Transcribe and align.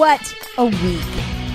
What 0.00 0.34
a 0.56 0.64
week. 0.64 1.04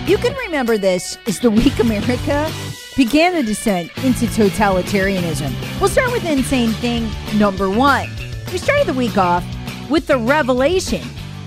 You 0.05 0.19
can 0.19 0.35
remember 0.35 0.77
this 0.77 1.17
as 1.25 1.39
the 1.39 1.49
week 1.49 1.79
America 1.79 2.47
began 2.95 3.33
the 3.33 3.41
descent 3.41 3.89
into 4.03 4.27
totalitarianism. 4.27 5.51
We'll 5.79 5.89
start 5.89 6.11
with 6.11 6.23
insane 6.25 6.69
thing 6.73 7.09
number 7.39 7.71
one. 7.71 8.07
We 8.51 8.59
started 8.59 8.85
the 8.85 8.93
week 8.93 9.17
off 9.17 9.43
with 9.89 10.05
the 10.05 10.19
revelation 10.19 11.01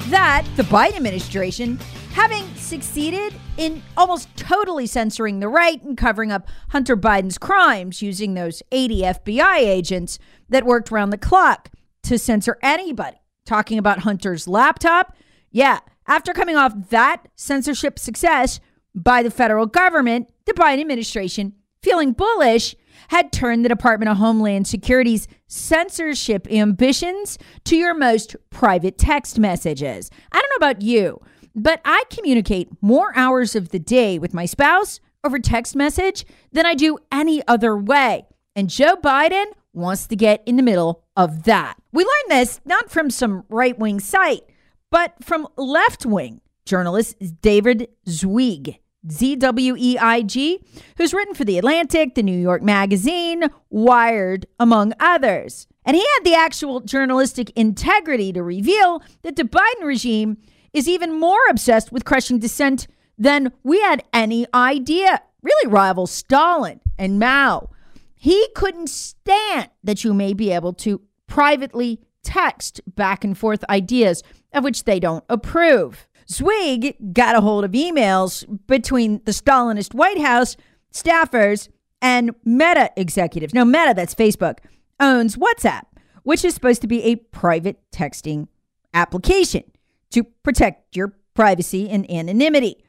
that 0.09 0.45
the 0.57 0.65
Biden 0.65 0.97
administration, 0.97 1.79
having 2.15 2.53
succeeded 2.57 3.33
in 3.59 3.81
almost 3.97 4.37
totally 4.37 4.89
censoring 4.89 5.39
the 5.39 5.49
right 5.49 5.81
and 5.85 5.97
covering 5.97 6.33
up 6.33 6.49
Hunter 6.71 6.97
Biden's 6.97 7.39
crimes 7.39 8.03
using 8.03 8.35
those 8.35 8.61
80 8.73 9.03
FBI 9.03 9.59
agents 9.59 10.19
that 10.49 10.67
worked 10.67 10.91
around 10.91 11.11
the 11.11 11.17
clock 11.17 11.71
to 12.03 12.19
censor 12.19 12.59
anybody 12.61 13.19
talking 13.47 13.79
about 13.79 14.01
Hunter's 14.01 14.49
laptop. 14.49 15.17
Yeah, 15.53 15.79
after 16.09 16.33
coming 16.33 16.56
off 16.56 16.73
that 16.91 17.28
censorship 17.37 17.98
success 17.98 18.59
by 18.95 19.23
the 19.23 19.31
federal 19.31 19.67
government, 19.67 20.31
the 20.47 20.55
Biden 20.55 20.81
administration, 20.81 21.53
feeling 21.83 22.12
bullish, 22.12 22.75
had 23.09 23.31
turned 23.31 23.65
the 23.65 23.69
Department 23.69 24.11
of 24.11 24.17
Homeland 24.17 24.67
Security's 24.67 25.28
censorship 25.47 26.50
ambitions 26.50 27.39
to 27.65 27.77
your 27.77 27.95
most 27.95 28.34
private 28.50 28.98
text 28.98 29.39
messages. 29.39 30.11
I 30.33 30.41
don't 30.41 30.50
know 30.50 30.67
about 30.67 30.83
you, 30.83 31.20
but 31.55 31.81
I 31.84 32.05
communicate 32.11 32.69
more 32.81 33.12
hours 33.17 33.54
of 33.54 33.69
the 33.69 33.78
day 33.78 34.19
with 34.19 34.34
my 34.34 34.47
spouse 34.47 35.00
over 35.25 35.38
text 35.38 35.77
message 35.77 36.25
than 36.53 36.66
I 36.66 36.75
do 36.75 36.99
any 37.12 37.47
other 37.47 37.77
way. 37.77 38.27
And 38.56 38.69
Joe 38.71 38.97
Biden 38.97 39.47
wants 39.72 40.06
to 40.09 40.16
get 40.16 40.43
in 40.47 40.56
the 40.56 40.62
middle 40.62 41.04
of 41.16 41.44
that. 41.44 41.77
We 41.93 42.03
learned 42.03 42.31
this 42.41 42.60
not 42.65 42.91
from 42.91 43.10
some 43.10 43.44
right 43.49 43.78
wing 43.78 44.00
site, 44.00 44.43
but 44.91 45.15
from 45.22 45.47
left 45.56 46.06
wing 46.06 46.41
journalist 46.65 47.16
David 47.41 47.88
Zweig. 48.09 48.78
Z 49.10 49.37
W 49.37 49.76
E 49.78 49.97
I 49.97 50.22
G, 50.22 50.60
who's 50.97 51.15
written 51.15 51.34
for 51.34 51.44
The 51.44 51.56
Atlantic, 51.56 52.15
The 52.16 52.22
New 52.22 52.37
York 52.37 52.62
Magazine, 52.62 53.44
Wired, 53.71 54.47
among 54.59 54.93
others. 54.98 55.69
And 55.84 55.97
he 55.97 56.03
had 56.03 56.25
the 56.25 56.34
actual 56.34 56.81
journalistic 56.81 57.50
integrity 57.50 58.32
to 58.32 58.43
reveal 58.43 59.00
that 59.22 59.37
the 59.37 59.44
Biden 59.44 59.84
regime 59.84 60.37
is 60.72 60.88
even 60.88 61.19
more 61.19 61.38
obsessed 61.48 61.93
with 61.93 62.04
crushing 62.04 62.41
dissent 62.41 62.88
than 63.16 63.53
we 63.62 63.81
had 63.81 64.03
any 64.12 64.47
idea. 64.53 65.22
Really 65.43 65.71
rivals 65.71 66.10
Stalin 66.10 66.81
and 66.98 67.21
Mao. 67.21 67.71
He 68.16 68.48
couldn't 68.56 68.91
stand 68.91 69.71
that 69.84 70.03
you 70.03 70.12
may 70.12 70.34
be 70.34 70.50
able 70.50 70.72
to 70.75 71.00
privately 71.28 72.00
text 72.23 72.81
back 72.87 73.25
and 73.25 73.37
forth 73.37 73.65
ideas 73.69 74.23
of 74.53 74.65
which 74.65 74.84
they 74.84 75.01
don't 75.01 75.25
approve. 75.29 76.06
Zweig 76.31 76.97
got 77.12 77.37
a 77.37 77.41
hold 77.41 77.65
of 77.65 77.73
emails 77.73 78.45
between 78.67 79.23
the 79.25 79.33
Stalinist 79.33 79.95
White 79.95 80.21
House 80.21 80.57
staffers 80.93 81.69
and 82.03 82.34
Meta 82.45 82.91
executives. 82.97 83.55
Now, 83.55 83.65
Meta, 83.65 83.95
that's 83.95 84.15
Facebook, 84.15 84.59
owns 85.01 85.37
WhatsApp, 85.37 85.84
which 86.23 86.45
is 86.45 86.55
supposed 86.55 86.83
to 86.83 86.87
be 86.87 87.03
a 87.03 87.17
private 87.17 87.81
texting 87.91 88.49
application 88.93 89.65
to 90.11 90.25
protect 90.25 90.97
your 90.97 91.15
privacy 91.34 91.89
and 91.89 92.11
anonymity. 92.11 92.84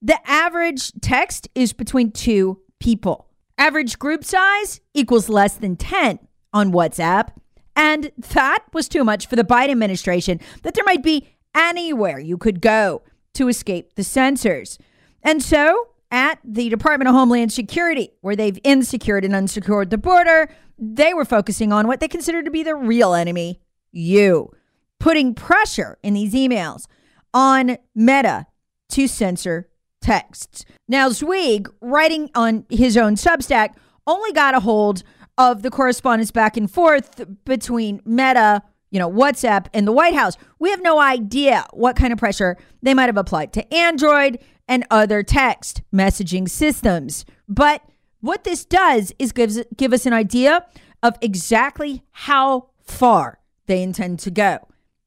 The 0.00 0.18
average 0.28 0.92
text 1.00 1.48
is 1.54 1.72
between 1.72 2.10
two 2.10 2.60
people. 2.80 3.28
Average 3.56 3.98
group 3.98 4.24
size 4.24 4.80
equals 4.92 5.28
less 5.28 5.54
than 5.54 5.76
10 5.76 6.18
on 6.52 6.72
WhatsApp. 6.72 7.28
And 7.74 8.10
that 8.30 8.64
was 8.72 8.88
too 8.88 9.04
much 9.04 9.26
for 9.26 9.36
the 9.36 9.44
Biden 9.44 9.70
administration, 9.70 10.40
that 10.62 10.74
there 10.74 10.84
might 10.84 11.02
be 11.02 11.28
anywhere 11.54 12.18
you 12.18 12.36
could 12.36 12.60
go 12.60 13.02
to 13.34 13.48
escape 13.48 13.94
the 13.94 14.04
censors. 14.04 14.78
And 15.22 15.42
so, 15.42 15.88
at 16.10 16.38
the 16.44 16.68
Department 16.68 17.08
of 17.08 17.14
Homeland 17.14 17.52
Security, 17.52 18.10
where 18.20 18.36
they've 18.36 18.58
insecured 18.62 19.24
and 19.24 19.34
unsecured 19.34 19.88
the 19.88 19.96
border, 19.96 20.50
they 20.78 21.14
were 21.14 21.24
focusing 21.24 21.72
on 21.72 21.86
what 21.86 22.00
they 22.00 22.08
considered 22.08 22.44
to 22.44 22.50
be 22.50 22.62
the 22.62 22.74
real 22.74 23.14
enemy 23.14 23.60
you, 23.92 24.50
putting 25.00 25.34
pressure 25.34 25.98
in 26.02 26.12
these 26.14 26.34
emails 26.34 26.86
on 27.32 27.78
Meta 27.94 28.46
to 28.90 29.08
censor 29.08 29.70
texts. 30.02 30.66
Now, 30.86 31.08
Zweig, 31.08 31.68
writing 31.80 32.30
on 32.34 32.66
his 32.68 32.96
own 32.96 33.14
Substack, 33.14 33.74
only 34.06 34.32
got 34.32 34.54
a 34.54 34.60
hold 34.60 35.02
of 35.38 35.62
the 35.62 35.70
correspondence 35.70 36.30
back 36.30 36.56
and 36.56 36.70
forth 36.70 37.22
between 37.44 38.00
Meta, 38.04 38.62
you 38.90 38.98
know, 38.98 39.10
WhatsApp 39.10 39.66
and 39.72 39.86
the 39.86 39.92
White 39.92 40.14
House. 40.14 40.36
We 40.58 40.70
have 40.70 40.82
no 40.82 41.00
idea 41.00 41.66
what 41.72 41.96
kind 41.96 42.12
of 42.12 42.18
pressure 42.18 42.56
they 42.82 42.94
might 42.94 43.06
have 43.06 43.16
applied 43.16 43.52
to 43.54 43.74
Android 43.74 44.38
and 44.68 44.84
other 44.90 45.22
text 45.22 45.82
messaging 45.92 46.48
systems. 46.48 47.24
But 47.48 47.82
what 48.20 48.44
this 48.44 48.64
does 48.64 49.12
is 49.18 49.32
gives 49.32 49.60
give 49.76 49.92
us 49.92 50.06
an 50.06 50.12
idea 50.12 50.66
of 51.02 51.16
exactly 51.20 52.02
how 52.12 52.70
far 52.80 53.40
they 53.66 53.82
intend 53.82 54.18
to 54.20 54.30
go. 54.30 54.58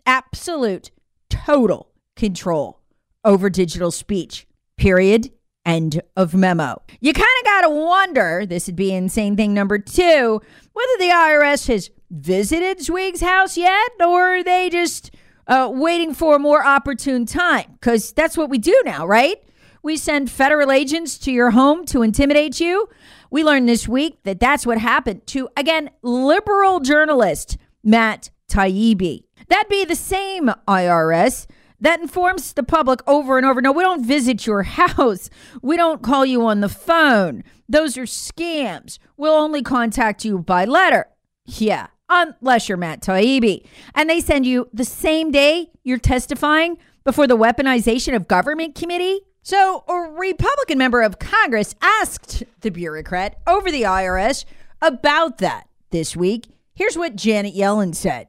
Absolute 0.05 0.91
total 1.29 1.91
control 2.15 2.81
over 3.23 3.49
digital 3.49 3.91
speech. 3.91 4.47
Period. 4.77 5.31
End 5.65 6.01
of 6.15 6.35
memo. 6.35 6.81
You 6.99 7.11
kind 7.11 7.25
of 7.39 7.45
got 7.45 7.61
to 7.61 7.69
wonder 7.69 8.45
this 8.45 8.67
would 8.67 8.75
be 8.75 8.93
insane 8.93 9.35
thing 9.35 9.53
number 9.53 9.79
two 9.79 10.41
whether 10.73 10.97
the 10.99 11.09
IRS 11.09 11.67
has 11.67 11.89
visited 12.11 12.81
Zweig's 12.81 13.21
house 13.21 13.57
yet 13.57 13.91
or 13.99 14.37
are 14.37 14.43
they 14.43 14.69
just 14.69 15.11
uh, 15.47 15.69
waiting 15.71 16.13
for 16.13 16.35
a 16.35 16.39
more 16.39 16.65
opportune 16.65 17.25
time? 17.25 17.71
Because 17.73 18.11
that's 18.11 18.37
what 18.37 18.49
we 18.49 18.57
do 18.57 18.79
now, 18.85 19.07
right? 19.07 19.37
We 19.81 19.97
send 19.97 20.31
federal 20.31 20.71
agents 20.71 21.17
to 21.19 21.31
your 21.31 21.51
home 21.51 21.85
to 21.85 22.01
intimidate 22.01 22.59
you. 22.59 22.89
We 23.29 23.43
learned 23.43 23.69
this 23.69 23.87
week 23.87 24.23
that 24.23 24.39
that's 24.39 24.65
what 24.65 24.79
happened 24.79 25.27
to, 25.27 25.47
again, 25.55 25.91
liberal 26.01 26.79
journalist 26.79 27.57
Matt 27.83 28.31
Taibbi. 28.49 29.23
That'd 29.47 29.69
be 29.69 29.85
the 29.85 29.95
same 29.95 30.49
IRS 30.67 31.47
that 31.79 31.99
informs 31.99 32.53
the 32.53 32.63
public 32.63 33.01
over 33.07 33.37
and 33.37 33.45
over 33.45 33.61
no, 33.61 33.71
we 33.71 33.83
don't 33.83 34.05
visit 34.05 34.45
your 34.45 34.63
house. 34.63 35.29
We 35.61 35.77
don't 35.77 36.01
call 36.01 36.25
you 36.25 36.45
on 36.45 36.61
the 36.61 36.69
phone. 36.69 37.43
Those 37.67 37.97
are 37.97 38.03
scams. 38.03 38.99
We'll 39.17 39.33
only 39.33 39.61
contact 39.61 40.23
you 40.23 40.39
by 40.39 40.65
letter. 40.65 41.07
Yeah, 41.45 41.87
unless 42.09 42.69
you're 42.69 42.77
Matt 42.77 43.01
Taibbi. 43.01 43.65
And 43.93 44.09
they 44.09 44.19
send 44.19 44.45
you 44.45 44.69
the 44.73 44.85
same 44.85 45.31
day 45.31 45.69
you're 45.83 45.97
testifying 45.97 46.77
before 47.03 47.27
the 47.27 47.37
Weaponization 47.37 48.15
of 48.15 48.27
Government 48.27 48.75
Committee. 48.75 49.21
So, 49.41 49.83
a 49.87 50.11
Republican 50.11 50.79
member 50.79 51.01
of 51.01 51.19
Congress 51.19 51.75
asked 51.79 52.43
the 52.61 52.71
bureaucrat 52.71 53.37
over 53.45 53.71
the 53.71 53.83
IRS 53.83 54.43
about 54.81 55.37
that 55.37 55.69
this 55.91 56.15
week. 56.15 56.47
Here's 56.73 56.97
what 56.97 57.15
Janet 57.15 57.55
Yellen 57.55 57.93
said. 57.93 58.27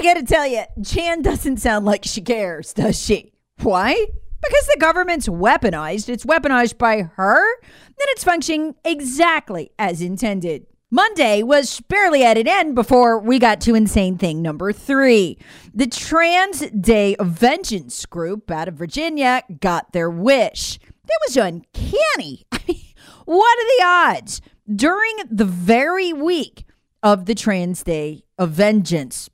I 0.00 0.02
got 0.02 0.14
to 0.14 0.22
tell 0.22 0.46
you, 0.46 0.62
Jan 0.80 1.20
doesn't 1.20 1.58
sound 1.58 1.84
like 1.84 2.06
she 2.06 2.22
cares, 2.22 2.72
does 2.72 2.98
she? 2.98 3.34
Why? 3.60 4.06
Because 4.42 4.66
the 4.68 4.78
government's 4.80 5.28
weaponized. 5.28 6.08
It's 6.08 6.24
weaponized 6.24 6.78
by 6.78 7.02
her, 7.02 7.60
then 7.60 8.06
it's 8.08 8.24
functioning 8.24 8.76
exactly 8.82 9.72
as 9.78 10.00
intended. 10.00 10.64
Monday 10.90 11.42
was 11.42 11.82
barely 11.82 12.24
at 12.24 12.38
an 12.38 12.48
end 12.48 12.74
before 12.74 13.18
we 13.18 13.38
got 13.38 13.60
to 13.60 13.74
insane 13.74 14.16
thing 14.16 14.40
number 14.40 14.72
three. 14.72 15.36
The 15.74 15.86
Trans 15.86 16.60
Day 16.70 17.14
Vengeance 17.20 18.06
group 18.06 18.50
out 18.50 18.68
of 18.68 18.76
Virginia 18.76 19.42
got 19.60 19.92
their 19.92 20.08
wish. 20.08 20.78
That 20.78 21.20
was 21.26 21.36
uncanny. 21.36 22.46
What 23.26 23.58
are 23.58 23.78
the 23.78 23.84
odds? 24.16 24.40
During 24.74 25.14
the 25.30 25.44
very 25.44 26.12
week 26.12 26.64
of 27.00 27.26
the 27.26 27.34
Trans 27.36 27.84
Day 27.84 28.24
of 28.38 28.50
Vengeance, 28.50 29.30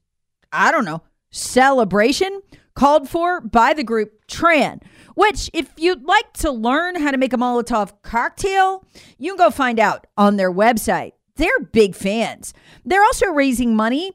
I 0.57 0.71
don't 0.71 0.85
know, 0.85 1.03
celebration 1.31 2.41
called 2.75 3.09
for 3.09 3.41
by 3.41 3.73
the 3.73 3.85
group 3.85 4.27
Tran, 4.27 4.83
which, 5.15 5.51
if 5.53 5.73
you'd 5.77 6.05
like 6.05 6.33
to 6.35 6.51
learn 6.51 7.01
how 7.01 7.11
to 7.11 7.19
make 7.19 7.33
a 7.33 7.37
Molotov 7.37 7.93
cocktail, 8.03 8.85
you 9.19 9.33
can 9.33 9.47
go 9.47 9.51
find 9.51 9.79
out 9.79 10.07
on 10.17 10.37
their 10.37 10.53
website. 10.53 11.13
They're 11.37 11.61
big 11.73 11.95
fans. 11.95 12.55
They're 12.85 13.03
also 13.03 13.27
raising 13.29 13.77
money 13.77 14.13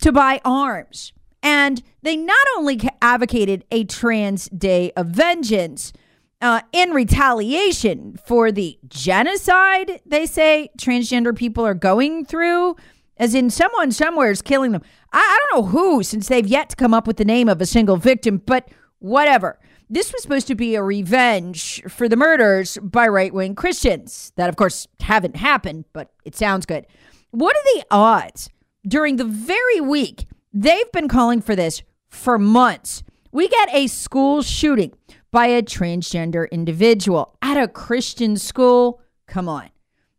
to 0.00 0.12
buy 0.12 0.40
arms. 0.44 1.12
And 1.42 1.82
they 2.02 2.16
not 2.16 2.46
only 2.56 2.80
advocated 3.00 3.64
a 3.70 3.84
Trans 3.84 4.48
Day 4.48 4.92
of 4.96 5.06
Vengeance 5.06 5.92
uh, 6.40 6.60
in 6.72 6.90
retaliation 6.90 8.18
for 8.24 8.52
the 8.52 8.78
genocide 8.86 10.00
they 10.06 10.24
say 10.24 10.70
transgender 10.78 11.36
people 11.36 11.66
are 11.66 11.74
going 11.74 12.24
through, 12.24 12.76
as 13.18 13.34
in 13.34 13.50
someone 13.50 13.92
somewhere 13.92 14.30
is 14.30 14.42
killing 14.42 14.72
them. 14.72 14.82
I, 15.12 15.18
I 15.18 15.38
don't 15.38 15.60
know 15.60 15.68
who, 15.70 16.02
since 16.02 16.28
they've 16.28 16.46
yet 16.46 16.70
to 16.70 16.76
come 16.76 16.94
up 16.94 17.06
with 17.06 17.16
the 17.16 17.24
name 17.24 17.48
of 17.48 17.60
a 17.60 17.66
single 17.66 17.96
victim, 17.96 18.42
but 18.44 18.68
whatever. 18.98 19.58
This 19.90 20.12
was 20.12 20.22
supposed 20.22 20.46
to 20.48 20.54
be 20.54 20.74
a 20.74 20.82
revenge 20.82 21.82
for 21.88 22.08
the 22.08 22.16
murders 22.16 22.76
by 22.82 23.08
right 23.08 23.32
wing 23.32 23.54
Christians 23.54 24.32
that, 24.36 24.48
of 24.48 24.56
course, 24.56 24.86
haven't 25.00 25.36
happened, 25.36 25.86
but 25.92 26.12
it 26.24 26.36
sounds 26.36 26.66
good. 26.66 26.86
What 27.30 27.56
are 27.56 27.74
the 27.74 27.86
odds 27.90 28.50
during 28.86 29.16
the 29.16 29.24
very 29.24 29.80
week 29.80 30.26
they've 30.52 30.92
been 30.92 31.08
calling 31.08 31.40
for 31.40 31.56
this 31.56 31.82
for 32.08 32.38
months? 32.38 33.02
We 33.32 33.48
get 33.48 33.74
a 33.74 33.86
school 33.86 34.42
shooting 34.42 34.92
by 35.30 35.46
a 35.46 35.62
transgender 35.62 36.50
individual 36.50 37.36
at 37.40 37.56
a 37.56 37.68
Christian 37.68 38.36
school. 38.36 39.00
Come 39.26 39.48
on. 39.48 39.70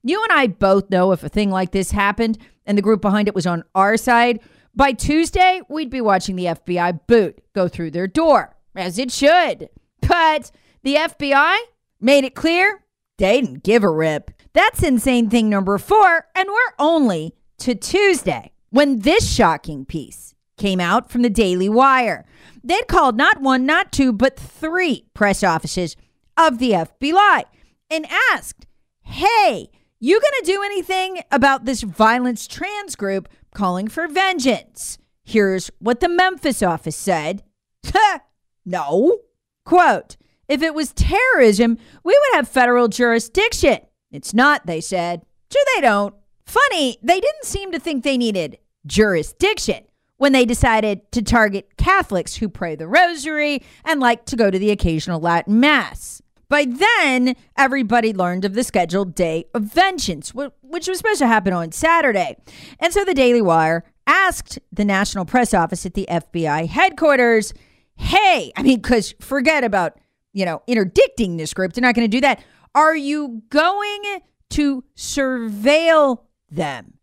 You 0.03 0.23
and 0.23 0.31
I 0.31 0.47
both 0.47 0.89
know 0.89 1.11
if 1.11 1.23
a 1.23 1.29
thing 1.29 1.51
like 1.51 1.71
this 1.71 1.91
happened 1.91 2.37
and 2.69 2.77
the 2.77 2.83
group 2.83 3.01
behind 3.01 3.27
it 3.27 3.33
was 3.33 3.47
on 3.47 3.63
our 3.73 3.97
side, 3.97 4.39
by 4.75 4.91
Tuesday, 4.91 5.61
we'd 5.69 5.89
be 5.89 6.01
watching 6.01 6.35
the 6.35 6.45
FBI 6.45 6.99
boot 7.07 7.41
go 7.53 7.67
through 7.67 7.89
their 7.89 8.05
door 8.05 8.55
as 8.75 8.99
it 8.99 9.11
should. 9.11 9.69
But 10.07 10.51
the 10.83 10.93
FBI 10.93 11.57
made 11.99 12.23
it 12.25 12.35
clear 12.35 12.83
they 13.17 13.41
didn't 13.41 13.63
give 13.63 13.83
a 13.83 13.89
rip. 13.89 14.29
That's 14.53 14.83
insane 14.83 15.31
thing 15.31 15.49
number 15.49 15.79
four, 15.79 16.27
and 16.35 16.47
we're 16.47 16.75
only 16.77 17.33
to 17.57 17.73
Tuesday 17.73 18.51
when 18.69 18.99
this 18.99 19.27
shocking 19.27 19.83
piece 19.83 20.35
came 20.55 20.79
out 20.79 21.09
from 21.09 21.23
the 21.23 21.29
Daily 21.29 21.69
Wire. 21.69 22.23
They'd 22.63 22.87
called 22.87 23.17
not 23.17 23.41
one, 23.41 23.65
not 23.65 23.91
two, 23.91 24.13
but 24.13 24.37
three 24.37 25.07
press 25.15 25.43
offices 25.43 25.95
of 26.37 26.59
the 26.59 26.71
FBI 26.71 27.45
and 27.89 28.05
asked, 28.31 28.67
Hey, 29.01 29.71
you 29.99 30.19
going 30.19 30.33
to 30.39 30.51
do 30.51 30.63
anything 30.63 31.21
about 31.31 31.65
this 31.65 31.81
violence 31.81 32.47
trans 32.47 32.95
group 32.95 33.27
calling 33.53 33.87
for 33.87 34.07
vengeance? 34.07 34.97
Here's 35.23 35.69
what 35.79 35.99
the 35.99 36.09
Memphis 36.09 36.63
office 36.63 36.95
said 36.95 37.43
no. 38.65 39.19
Quote, 39.65 40.15
if 40.47 40.61
it 40.61 40.73
was 40.73 40.93
terrorism, 40.93 41.77
we 42.03 42.13
would 42.13 42.35
have 42.35 42.47
federal 42.47 42.87
jurisdiction. 42.87 43.79
It's 44.11 44.33
not, 44.33 44.65
they 44.65 44.81
said. 44.81 45.25
Sure, 45.51 45.63
they 45.75 45.81
don't. 45.81 46.15
Funny, 46.45 46.97
they 47.03 47.19
didn't 47.19 47.45
seem 47.45 47.71
to 47.71 47.79
think 47.79 48.03
they 48.03 48.17
needed 48.17 48.57
jurisdiction 48.85 49.83
when 50.17 50.31
they 50.31 50.45
decided 50.45 51.11
to 51.11 51.21
target 51.21 51.77
Catholics 51.77 52.35
who 52.35 52.49
pray 52.49 52.75
the 52.75 52.87
rosary 52.87 53.63
and 53.85 53.99
like 53.99 54.25
to 54.25 54.35
go 54.35 54.49
to 54.49 54.57
the 54.57 54.71
occasional 54.71 55.19
Latin 55.19 55.59
Mass. 55.59 56.21
By 56.49 56.65
then, 56.65 57.35
everybody 57.55 58.11
learned 58.11 58.43
of 58.43 58.55
the 58.55 58.63
scheduled 58.63 59.13
day 59.13 59.45
of 59.53 59.63
vengeance, 59.63 60.33
which 60.33 60.87
was 60.87 60.97
supposed 60.97 61.19
to 61.19 61.27
happen 61.27 61.53
on 61.53 61.71
Saturday. 61.71 62.37
And 62.79 62.91
so 62.91 63.05
the 63.05 63.13
Daily 63.13 63.41
Wire 63.41 63.83
asked 64.07 64.57
the 64.73 64.83
National 64.83 65.25
Press 65.25 65.53
Office 65.53 65.85
at 65.85 65.93
the 65.93 66.07
FBI 66.09 66.67
headquarters 66.67 67.53
hey, 67.99 68.51
I 68.55 68.63
mean, 68.63 68.79
because 68.79 69.13
forget 69.19 69.63
about, 69.65 69.99
you 70.31 70.45
know, 70.45 70.61
interdicting 70.67 71.35
this 71.35 71.53
group. 71.53 71.73
They're 71.73 71.81
not 71.81 71.95
going 71.95 72.09
to 72.09 72.17
do 72.17 72.21
that. 72.21 72.41
Are 72.73 72.95
you 72.95 73.43
going 73.49 74.21
to 74.51 74.83
surveil 74.95 76.21
them 76.49 76.93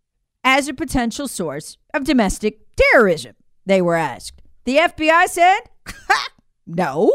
as 0.42 0.68
a 0.68 0.74
potential 0.74 1.28
source 1.28 1.76
of 1.92 2.04
domestic 2.04 2.60
terrorism? 2.76 3.34
They 3.66 3.82
were 3.82 3.94
asked. 3.94 4.40
The 4.64 4.76
FBI 4.76 5.28
said, 5.28 5.60
no. 6.66 7.12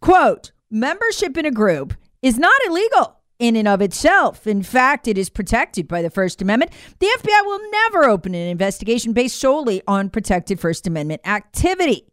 Quote, 0.00 0.52
membership 0.70 1.36
in 1.36 1.46
a 1.46 1.50
group 1.50 1.94
is 2.22 2.38
not 2.38 2.54
illegal 2.66 3.16
in 3.38 3.56
and 3.56 3.68
of 3.68 3.82
itself. 3.82 4.46
In 4.46 4.62
fact, 4.62 5.06
it 5.06 5.18
is 5.18 5.28
protected 5.28 5.86
by 5.86 6.02
the 6.02 6.10
First 6.10 6.40
Amendment. 6.40 6.72
The 6.98 7.06
FBI 7.06 7.44
will 7.44 7.70
never 7.70 8.04
open 8.04 8.34
an 8.34 8.48
investigation 8.48 9.12
based 9.12 9.38
solely 9.38 9.82
on 9.86 10.10
protected 10.10 10.58
First 10.58 10.86
Amendment 10.86 11.20
activity. 11.24 12.06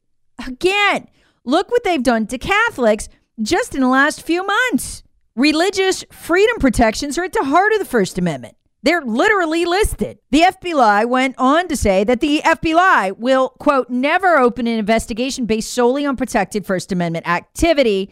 Again, 0.45 1.07
look 1.45 1.71
what 1.71 1.83
they've 1.83 2.03
done 2.03 2.27
to 2.27 2.37
Catholics 2.37 3.09
just 3.41 3.73
in 3.73 3.81
the 3.81 3.87
last 3.87 4.21
few 4.21 4.45
months. 4.45 5.03
Religious 5.35 6.03
freedom 6.11 6.57
protections 6.59 7.17
are 7.17 7.23
at 7.23 7.33
the 7.33 7.45
heart 7.45 7.73
of 7.73 7.79
the 7.79 7.85
First 7.85 8.17
Amendment. 8.17 8.55
They're 8.83 9.01
literally 9.01 9.63
listed. 9.63 10.19
The 10.29 10.41
FBI 10.41 11.07
went 11.07 11.35
on 11.37 11.69
to 11.69 11.77
say 11.77 12.03
that 12.03 12.19
the 12.19 12.41
FBI 12.43 13.17
will, 13.17 13.49
quote, 13.57 13.89
never 13.89 14.37
open 14.37 14.67
an 14.67 14.77
investigation 14.77 15.45
based 15.45 15.71
solely 15.71 16.05
on 16.05 16.17
protected 16.17 16.65
First 16.65 16.91
Amendment 16.91 17.27
activity. 17.27 18.11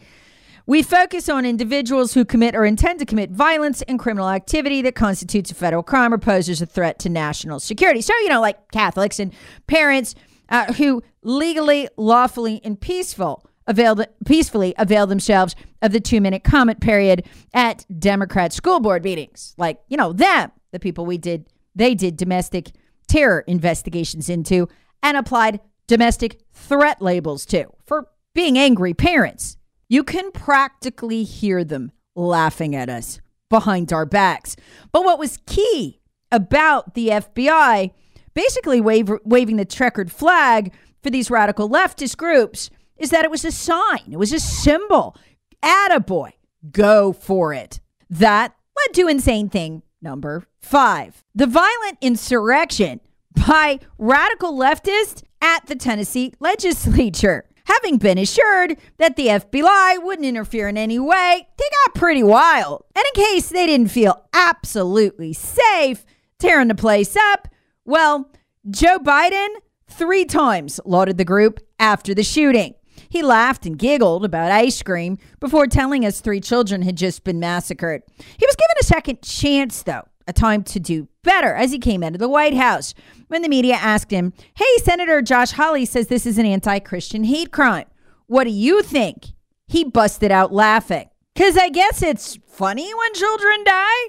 We 0.66 0.82
focus 0.82 1.28
on 1.28 1.44
individuals 1.44 2.14
who 2.14 2.24
commit 2.24 2.54
or 2.54 2.64
intend 2.64 3.00
to 3.00 3.04
commit 3.04 3.30
violence 3.30 3.82
and 3.82 3.98
criminal 3.98 4.28
activity 4.28 4.80
that 4.82 4.94
constitutes 4.94 5.50
a 5.50 5.54
federal 5.54 5.82
crime 5.82 6.14
or 6.14 6.18
poses 6.18 6.62
a 6.62 6.66
threat 6.66 6.98
to 7.00 7.08
national 7.08 7.58
security. 7.58 8.00
So, 8.00 8.14
you 8.18 8.28
know, 8.28 8.40
like 8.40 8.70
Catholics 8.70 9.18
and 9.18 9.32
parents 9.66 10.14
uh, 10.48 10.72
who 10.74 11.02
legally, 11.22 11.88
lawfully, 11.96 12.60
and 12.62 12.80
peaceful 12.80 13.44
availed, 13.66 14.06
peacefully 14.24 14.74
avail 14.78 15.06
themselves 15.06 15.56
of 15.80 15.92
the 15.92 16.00
two 16.00 16.20
minute 16.20 16.44
comment 16.44 16.80
period 16.80 17.26
at 17.52 17.84
Democrat 17.98 18.52
school 18.52 18.78
board 18.78 19.02
meetings. 19.02 19.54
Like, 19.58 19.80
you 19.88 19.96
know, 19.96 20.12
them, 20.12 20.52
the 20.70 20.78
people 20.78 21.06
we 21.06 21.18
did, 21.18 21.48
they 21.74 21.94
did 21.94 22.16
domestic 22.16 22.70
terror 23.08 23.40
investigations 23.46 24.28
into 24.28 24.68
and 25.02 25.16
applied 25.16 25.60
domestic 25.88 26.40
threat 26.52 27.02
labels 27.02 27.44
to 27.46 27.66
for 27.84 28.08
being 28.34 28.56
angry 28.56 28.94
parents. 28.94 29.56
You 29.92 30.04
can 30.04 30.32
practically 30.32 31.22
hear 31.22 31.64
them 31.64 31.92
laughing 32.14 32.74
at 32.74 32.88
us 32.88 33.20
behind 33.50 33.92
our 33.92 34.06
backs. 34.06 34.56
But 34.90 35.04
what 35.04 35.18
was 35.18 35.38
key 35.44 36.00
about 36.30 36.94
the 36.94 37.08
FBI 37.08 37.90
basically 38.32 38.80
wave, 38.80 39.10
waving 39.22 39.56
the 39.56 39.66
checkered 39.66 40.10
flag 40.10 40.72
for 41.02 41.10
these 41.10 41.30
radical 41.30 41.68
leftist 41.68 42.16
groups 42.16 42.70
is 42.96 43.10
that 43.10 43.26
it 43.26 43.30
was 43.30 43.44
a 43.44 43.52
sign, 43.52 44.08
it 44.10 44.16
was 44.16 44.32
a 44.32 44.40
symbol. 44.40 45.14
Attaboy. 45.62 46.30
go 46.70 47.12
for 47.12 47.52
it. 47.52 47.80
That 48.08 48.56
led 48.74 48.94
to 48.94 49.08
insane 49.08 49.50
thing 49.50 49.82
number 50.00 50.46
five 50.58 51.22
the 51.34 51.46
violent 51.46 51.98
insurrection 52.00 53.02
by 53.46 53.78
radical 53.98 54.54
leftists 54.54 55.22
at 55.42 55.66
the 55.66 55.76
Tennessee 55.76 56.32
legislature. 56.40 57.44
Having 57.64 57.98
been 57.98 58.18
assured 58.18 58.76
that 58.98 59.16
the 59.16 59.28
FBI 59.28 60.02
wouldn't 60.02 60.26
interfere 60.26 60.68
in 60.68 60.76
any 60.76 60.98
way, 60.98 61.46
they 61.56 61.64
got 61.84 61.94
pretty 61.94 62.22
wild. 62.22 62.84
And 62.94 63.04
in 63.14 63.24
case 63.24 63.48
they 63.48 63.66
didn't 63.66 63.90
feel 63.90 64.24
absolutely 64.32 65.32
safe 65.32 66.04
tearing 66.38 66.68
the 66.68 66.74
place 66.74 67.16
up, 67.16 67.48
well, 67.84 68.30
Joe 68.68 68.98
Biden 68.98 69.48
three 69.88 70.24
times 70.24 70.80
lauded 70.84 71.18
the 71.18 71.24
group 71.24 71.60
after 71.78 72.14
the 72.14 72.22
shooting. 72.22 72.74
He 73.08 73.22
laughed 73.22 73.66
and 73.66 73.78
giggled 73.78 74.24
about 74.24 74.50
ice 74.50 74.82
cream 74.82 75.18
before 75.38 75.66
telling 75.66 76.06
us 76.06 76.20
three 76.20 76.40
children 76.40 76.82
had 76.82 76.96
just 76.96 77.24
been 77.24 77.38
massacred. 77.38 78.02
He 78.16 78.46
was 78.46 78.56
given 78.56 78.76
a 78.80 78.84
second 78.84 79.22
chance, 79.22 79.82
though, 79.82 80.04
a 80.26 80.32
time 80.32 80.62
to 80.64 80.80
do 80.80 81.08
better 81.22 81.54
as 81.54 81.72
he 81.72 81.78
came 81.78 82.02
into 82.02 82.18
the 82.18 82.28
White 82.28 82.54
House 82.54 82.94
when 83.28 83.42
the 83.42 83.48
media 83.48 83.74
asked 83.74 84.10
him, 84.10 84.32
Hey, 84.54 84.78
Senator 84.78 85.22
Josh 85.22 85.52
Hawley 85.52 85.84
says 85.84 86.08
this 86.08 86.26
is 86.26 86.38
an 86.38 86.46
anti 86.46 86.78
Christian 86.78 87.24
hate 87.24 87.52
crime. 87.52 87.86
What 88.26 88.44
do 88.44 88.50
you 88.50 88.82
think? 88.82 89.26
He 89.66 89.84
busted 89.84 90.30
out 90.30 90.52
laughing. 90.52 91.08
Because 91.34 91.56
I 91.56 91.70
guess 91.70 92.02
it's 92.02 92.38
funny 92.46 92.92
when 92.92 93.14
children 93.14 93.64
die? 93.64 94.08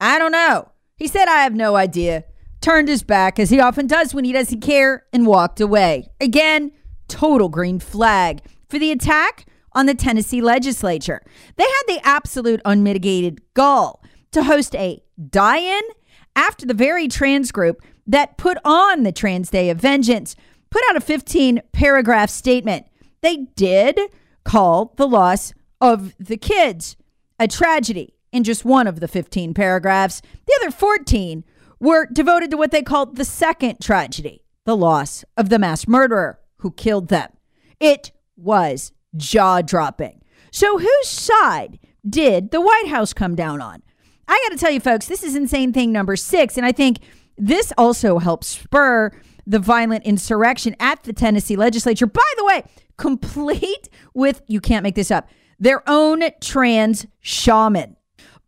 I 0.00 0.18
don't 0.18 0.32
know. 0.32 0.70
He 0.96 1.08
said, 1.08 1.28
I 1.28 1.42
have 1.42 1.54
no 1.54 1.76
idea. 1.76 2.24
Turned 2.60 2.88
his 2.88 3.02
back, 3.02 3.38
as 3.38 3.50
he 3.50 3.60
often 3.60 3.86
does 3.86 4.14
when 4.14 4.24
he 4.24 4.32
doesn't 4.32 4.60
care, 4.60 5.04
and 5.12 5.26
walked 5.26 5.60
away. 5.60 6.08
Again, 6.20 6.72
total 7.06 7.48
green 7.48 7.78
flag 7.78 8.42
for 8.68 8.78
the 8.78 8.90
attack 8.90 9.46
on 9.72 9.86
the 9.86 9.94
Tennessee 9.94 10.40
legislature. 10.40 11.22
They 11.56 11.64
had 11.64 11.82
the 11.86 12.00
absolute 12.02 12.60
unmitigated 12.64 13.40
gall 13.54 13.97
to 14.32 14.44
host 14.44 14.74
a 14.74 15.02
die 15.30 15.58
in 15.58 15.82
after 16.36 16.66
the 16.66 16.74
very 16.74 17.08
trans 17.08 17.52
group 17.52 17.82
that 18.06 18.38
put 18.38 18.58
on 18.64 19.02
the 19.02 19.12
Trans 19.12 19.50
Day 19.50 19.70
of 19.70 19.78
Vengeance 19.78 20.34
put 20.70 20.82
out 20.88 20.96
a 20.96 21.00
15 21.00 21.60
paragraph 21.72 22.30
statement. 22.30 22.86
They 23.20 23.48
did 23.56 23.98
call 24.44 24.94
the 24.96 25.08
loss 25.08 25.52
of 25.80 26.14
the 26.18 26.36
kids 26.36 26.96
a 27.38 27.48
tragedy 27.48 28.14
in 28.32 28.44
just 28.44 28.64
one 28.64 28.86
of 28.86 29.00
the 29.00 29.08
15 29.08 29.54
paragraphs. 29.54 30.22
The 30.46 30.58
other 30.60 30.70
14 30.70 31.44
were 31.80 32.06
devoted 32.06 32.50
to 32.50 32.56
what 32.56 32.70
they 32.70 32.82
called 32.82 33.16
the 33.16 33.24
second 33.24 33.80
tragedy 33.80 34.42
the 34.64 34.76
loss 34.76 35.24
of 35.36 35.48
the 35.48 35.58
mass 35.58 35.88
murderer 35.88 36.38
who 36.58 36.70
killed 36.70 37.08
them. 37.08 37.30
It 37.80 38.12
was 38.36 38.92
jaw 39.16 39.62
dropping. 39.62 40.22
So, 40.50 40.78
whose 40.78 41.08
side 41.08 41.78
did 42.08 42.50
the 42.50 42.60
White 42.60 42.88
House 42.88 43.12
come 43.12 43.34
down 43.34 43.60
on? 43.60 43.82
I 44.28 44.38
got 44.48 44.56
to 44.56 44.60
tell 44.60 44.70
you, 44.70 44.80
folks, 44.80 45.06
this 45.06 45.22
is 45.22 45.34
insane 45.34 45.72
thing 45.72 45.90
number 45.90 46.14
six. 46.14 46.56
And 46.56 46.66
I 46.66 46.72
think 46.72 46.98
this 47.36 47.72
also 47.78 48.18
helps 48.18 48.46
spur 48.48 49.10
the 49.46 49.58
violent 49.58 50.04
insurrection 50.04 50.76
at 50.78 51.02
the 51.04 51.12
Tennessee 51.12 51.56
legislature. 51.56 52.06
By 52.06 52.20
the 52.36 52.44
way, 52.44 52.64
complete 52.98 53.88
with, 54.12 54.42
you 54.46 54.60
can't 54.60 54.82
make 54.82 54.94
this 54.94 55.10
up, 55.10 55.28
their 55.58 55.82
own 55.88 56.22
trans 56.40 57.06
shaman. 57.20 57.96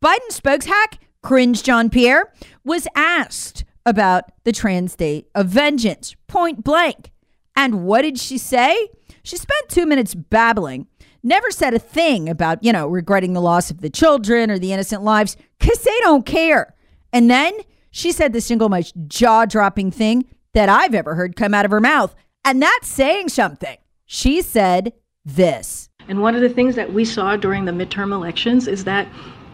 Biden 0.04 0.30
spokeshack, 0.30 0.98
Cringe 1.22 1.62
Jean-Pierre, 1.62 2.32
was 2.64 2.86
asked 2.94 3.64
about 3.86 4.24
the 4.44 4.52
Trans 4.52 4.94
Day 4.94 5.26
of 5.34 5.48
Vengeance, 5.48 6.14
point 6.26 6.62
blank. 6.62 7.10
And 7.56 7.84
what 7.84 8.02
did 8.02 8.18
she 8.18 8.38
say? 8.38 8.90
She 9.22 9.36
spent 9.36 9.68
two 9.68 9.86
minutes 9.86 10.14
babbling 10.14 10.86
never 11.22 11.50
said 11.50 11.74
a 11.74 11.78
thing 11.78 12.28
about, 12.28 12.62
you 12.62 12.72
know, 12.72 12.86
regretting 12.86 13.32
the 13.32 13.40
loss 13.40 13.70
of 13.70 13.80
the 13.80 13.90
children 13.90 14.50
or 14.50 14.58
the 14.58 14.72
innocent 14.72 15.02
lives 15.02 15.36
because 15.58 15.82
they 15.82 15.98
don't 16.00 16.26
care. 16.26 16.74
And 17.12 17.30
then 17.30 17.54
she 17.90 18.12
said 18.12 18.32
the 18.32 18.40
single 18.40 18.68
most 18.68 18.94
jaw 19.06 19.44
dropping 19.44 19.90
thing 19.90 20.24
that 20.54 20.68
I've 20.68 20.94
ever 20.94 21.14
heard 21.14 21.36
come 21.36 21.54
out 21.54 21.64
of 21.64 21.70
her 21.70 21.80
mouth. 21.80 22.14
And 22.44 22.62
that's 22.62 22.88
saying 22.88 23.28
something. 23.28 23.76
She 24.06 24.42
said 24.42 24.92
this. 25.24 25.88
And 26.08 26.22
one 26.22 26.34
of 26.34 26.40
the 26.40 26.48
things 26.48 26.74
that 26.76 26.92
we 26.92 27.04
saw 27.04 27.36
during 27.36 27.64
the 27.64 27.72
midterm 27.72 28.12
elections 28.12 28.66
is 28.66 28.84
that 28.84 29.06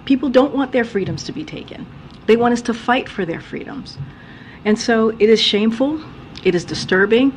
people 0.04 0.28
don't 0.28 0.54
want 0.54 0.72
their 0.72 0.84
freedoms 0.84 1.24
to 1.24 1.32
be 1.32 1.44
taken. 1.44 1.86
They 2.26 2.36
want 2.36 2.52
us 2.54 2.62
to 2.62 2.74
fight 2.74 3.08
for 3.08 3.24
their 3.24 3.40
freedoms. 3.40 3.98
And 4.64 4.78
so 4.78 5.10
it 5.10 5.28
is 5.28 5.40
shameful, 5.40 6.00
it 6.44 6.54
is 6.54 6.64
disturbing, 6.64 7.32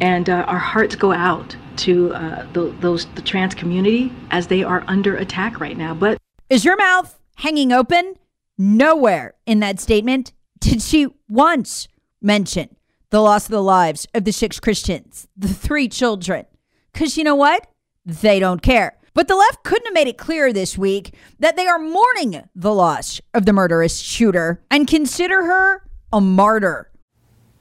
and 0.00 0.28
uh, 0.28 0.44
our 0.46 0.58
hearts 0.58 0.94
go 0.94 1.12
out 1.12 1.56
to 1.78 2.12
uh, 2.14 2.46
the, 2.52 2.74
those 2.80 3.06
the 3.14 3.22
trans 3.22 3.54
community 3.54 4.12
as 4.30 4.46
they 4.46 4.62
are 4.62 4.84
under 4.86 5.16
attack 5.16 5.60
right 5.60 5.76
now. 5.76 5.94
But 5.94 6.18
is 6.50 6.64
your 6.64 6.76
mouth 6.76 7.18
hanging 7.36 7.72
open? 7.72 8.14
Nowhere 8.56 9.34
in 9.46 9.60
that 9.60 9.78
statement 9.78 10.32
did 10.58 10.82
she 10.82 11.06
once 11.28 11.88
mention 12.20 12.76
the 13.10 13.20
loss 13.20 13.46
of 13.46 13.52
the 13.52 13.62
lives 13.62 14.06
of 14.14 14.24
the 14.24 14.32
six 14.32 14.60
Christians, 14.60 15.28
the 15.36 15.48
three 15.48 15.88
children. 15.88 16.44
Because 16.92 17.16
you 17.16 17.24
know 17.24 17.36
what? 17.36 17.66
They 18.04 18.40
don't 18.40 18.62
care. 18.62 18.96
But 19.14 19.28
the 19.28 19.36
left 19.36 19.64
couldn't 19.64 19.86
have 19.86 19.94
made 19.94 20.08
it 20.08 20.18
clearer 20.18 20.52
this 20.52 20.76
week 20.78 21.14
that 21.38 21.56
they 21.56 21.66
are 21.66 21.78
mourning 21.78 22.42
the 22.54 22.74
loss 22.74 23.20
of 23.34 23.46
the 23.46 23.52
murderous 23.52 23.98
shooter 23.98 24.62
and 24.70 24.86
consider 24.86 25.44
her 25.44 25.82
a 26.12 26.20
martyr. 26.20 26.90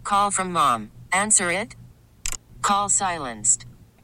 Call 0.04 0.32
from 0.32 0.52
mom. 0.52 0.92
Answer 1.12 1.52
it. 1.52 1.76
Call 2.62 2.90
silenced. 2.90 3.66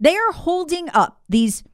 They 0.00 0.16
are 0.16 0.32
holding 0.32 0.88
up 0.90 1.22
these 1.28 1.64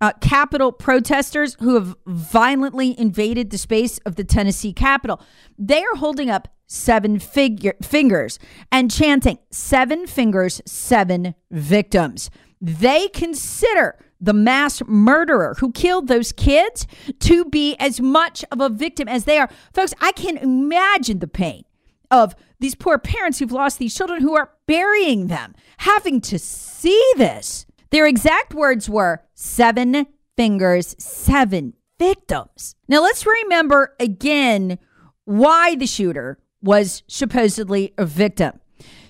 uh, 0.00 0.12
Capitol 0.20 0.72
protesters 0.72 1.56
who 1.60 1.74
have 1.74 1.94
violently 2.06 2.98
invaded 2.98 3.50
the 3.50 3.58
space 3.58 3.98
of 3.98 4.16
the 4.16 4.24
Tennessee 4.24 4.72
Capitol. 4.72 5.20
They 5.56 5.82
are 5.82 5.96
holding 5.96 6.28
up 6.28 6.48
seven 6.66 7.18
figure, 7.18 7.74
fingers 7.82 8.38
and 8.70 8.90
chanting, 8.90 9.38
Seven 9.50 10.06
fingers, 10.06 10.60
seven 10.66 11.34
victims. 11.50 12.30
They 12.60 13.08
consider 13.08 13.98
the 14.20 14.32
mass 14.32 14.82
murderer 14.86 15.56
who 15.58 15.72
killed 15.72 16.08
those 16.08 16.32
kids 16.32 16.86
to 17.20 17.44
be 17.44 17.76
as 17.78 18.00
much 18.00 18.44
of 18.50 18.60
a 18.60 18.68
victim 18.68 19.08
as 19.08 19.24
they 19.24 19.38
are. 19.38 19.50
Folks, 19.74 19.92
I 20.00 20.12
can 20.12 20.36
imagine 20.36 21.18
the 21.18 21.26
pain 21.26 21.64
of 22.10 22.34
these 22.60 22.76
poor 22.76 22.98
parents 22.98 23.38
who've 23.38 23.50
lost 23.50 23.78
these 23.78 23.94
children 23.94 24.22
who 24.22 24.36
are 24.36 24.52
burying 24.66 25.26
them, 25.26 25.54
having 25.78 26.20
to 26.20 26.38
see 26.38 27.12
this. 27.16 27.66
Their 27.92 28.06
exact 28.06 28.54
words 28.54 28.88
were 28.88 29.22
seven 29.34 30.06
fingers, 30.34 30.96
seven 30.98 31.74
victims. 31.98 32.74
Now 32.88 33.02
let's 33.02 33.26
remember 33.26 33.94
again 34.00 34.78
why 35.24 35.76
the 35.76 35.86
shooter 35.86 36.38
was 36.62 37.02
supposedly 37.06 37.92
a 37.98 38.06
victim. 38.06 38.58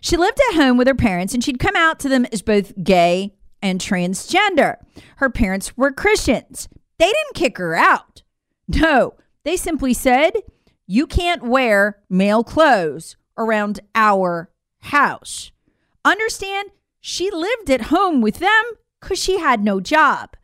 She 0.01 0.17
lived 0.17 0.41
at 0.51 0.57
home 0.57 0.77
with 0.79 0.89
her 0.89 0.97
parents 0.97 1.33
and 1.33 1.45
she'd 1.45 1.61
come 1.61 1.77
out 1.77 2.01
to 2.01 2.09
them 2.09 2.27
as 2.33 2.43
both 2.43 2.73
gay 2.83 3.37
and 3.63 3.81
transgender. 3.81 4.79
Her 5.17 5.31
parents 5.31 5.77
were 5.77 5.93
Christians. 5.93 6.69
They 6.99 7.07
didn't 7.07 7.35
kick 7.35 7.59
her 7.59 7.77
out. 7.77 8.25
No, 8.67 9.15
they 9.45 9.57
simply 9.57 9.95
said, 9.95 10.33
You 10.89 11.07
can't 11.07 11.45
wear 11.45 12.03
male 12.11 12.43
clothes 12.43 13.17
around 13.39 13.79
our 13.95 14.51
house. 14.81 15.53
Understand? 16.05 16.71
She 17.03 17.31
lived 17.31 17.69
at 17.69 17.83
home 17.83 18.23
with 18.23 18.39
them 18.39 18.63
because 19.01 19.19
she 19.19 19.39
had 19.39 19.63
no 19.63 19.81
job. 19.81 20.37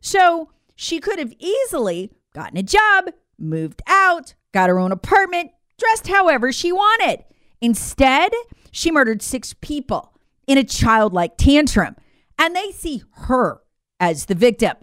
So 0.00 0.50
she 0.74 0.98
could 0.98 1.18
have 1.18 1.34
easily 1.38 2.10
gotten 2.34 2.56
a 2.56 2.62
job, 2.62 3.10
moved 3.38 3.82
out, 3.86 4.34
got 4.52 4.70
her 4.70 4.78
own 4.78 4.92
apartment, 4.92 5.50
dressed 5.78 6.08
however 6.08 6.50
she 6.50 6.72
wanted. 6.72 7.24
Instead, 7.60 8.32
she 8.72 8.90
murdered 8.90 9.22
six 9.22 9.54
people 9.60 10.18
in 10.46 10.56
a 10.56 10.64
childlike 10.64 11.36
tantrum, 11.36 11.96
and 12.38 12.56
they 12.56 12.72
see 12.72 13.02
her 13.12 13.60
as 14.00 14.24
the 14.24 14.34
victim. 14.34 14.76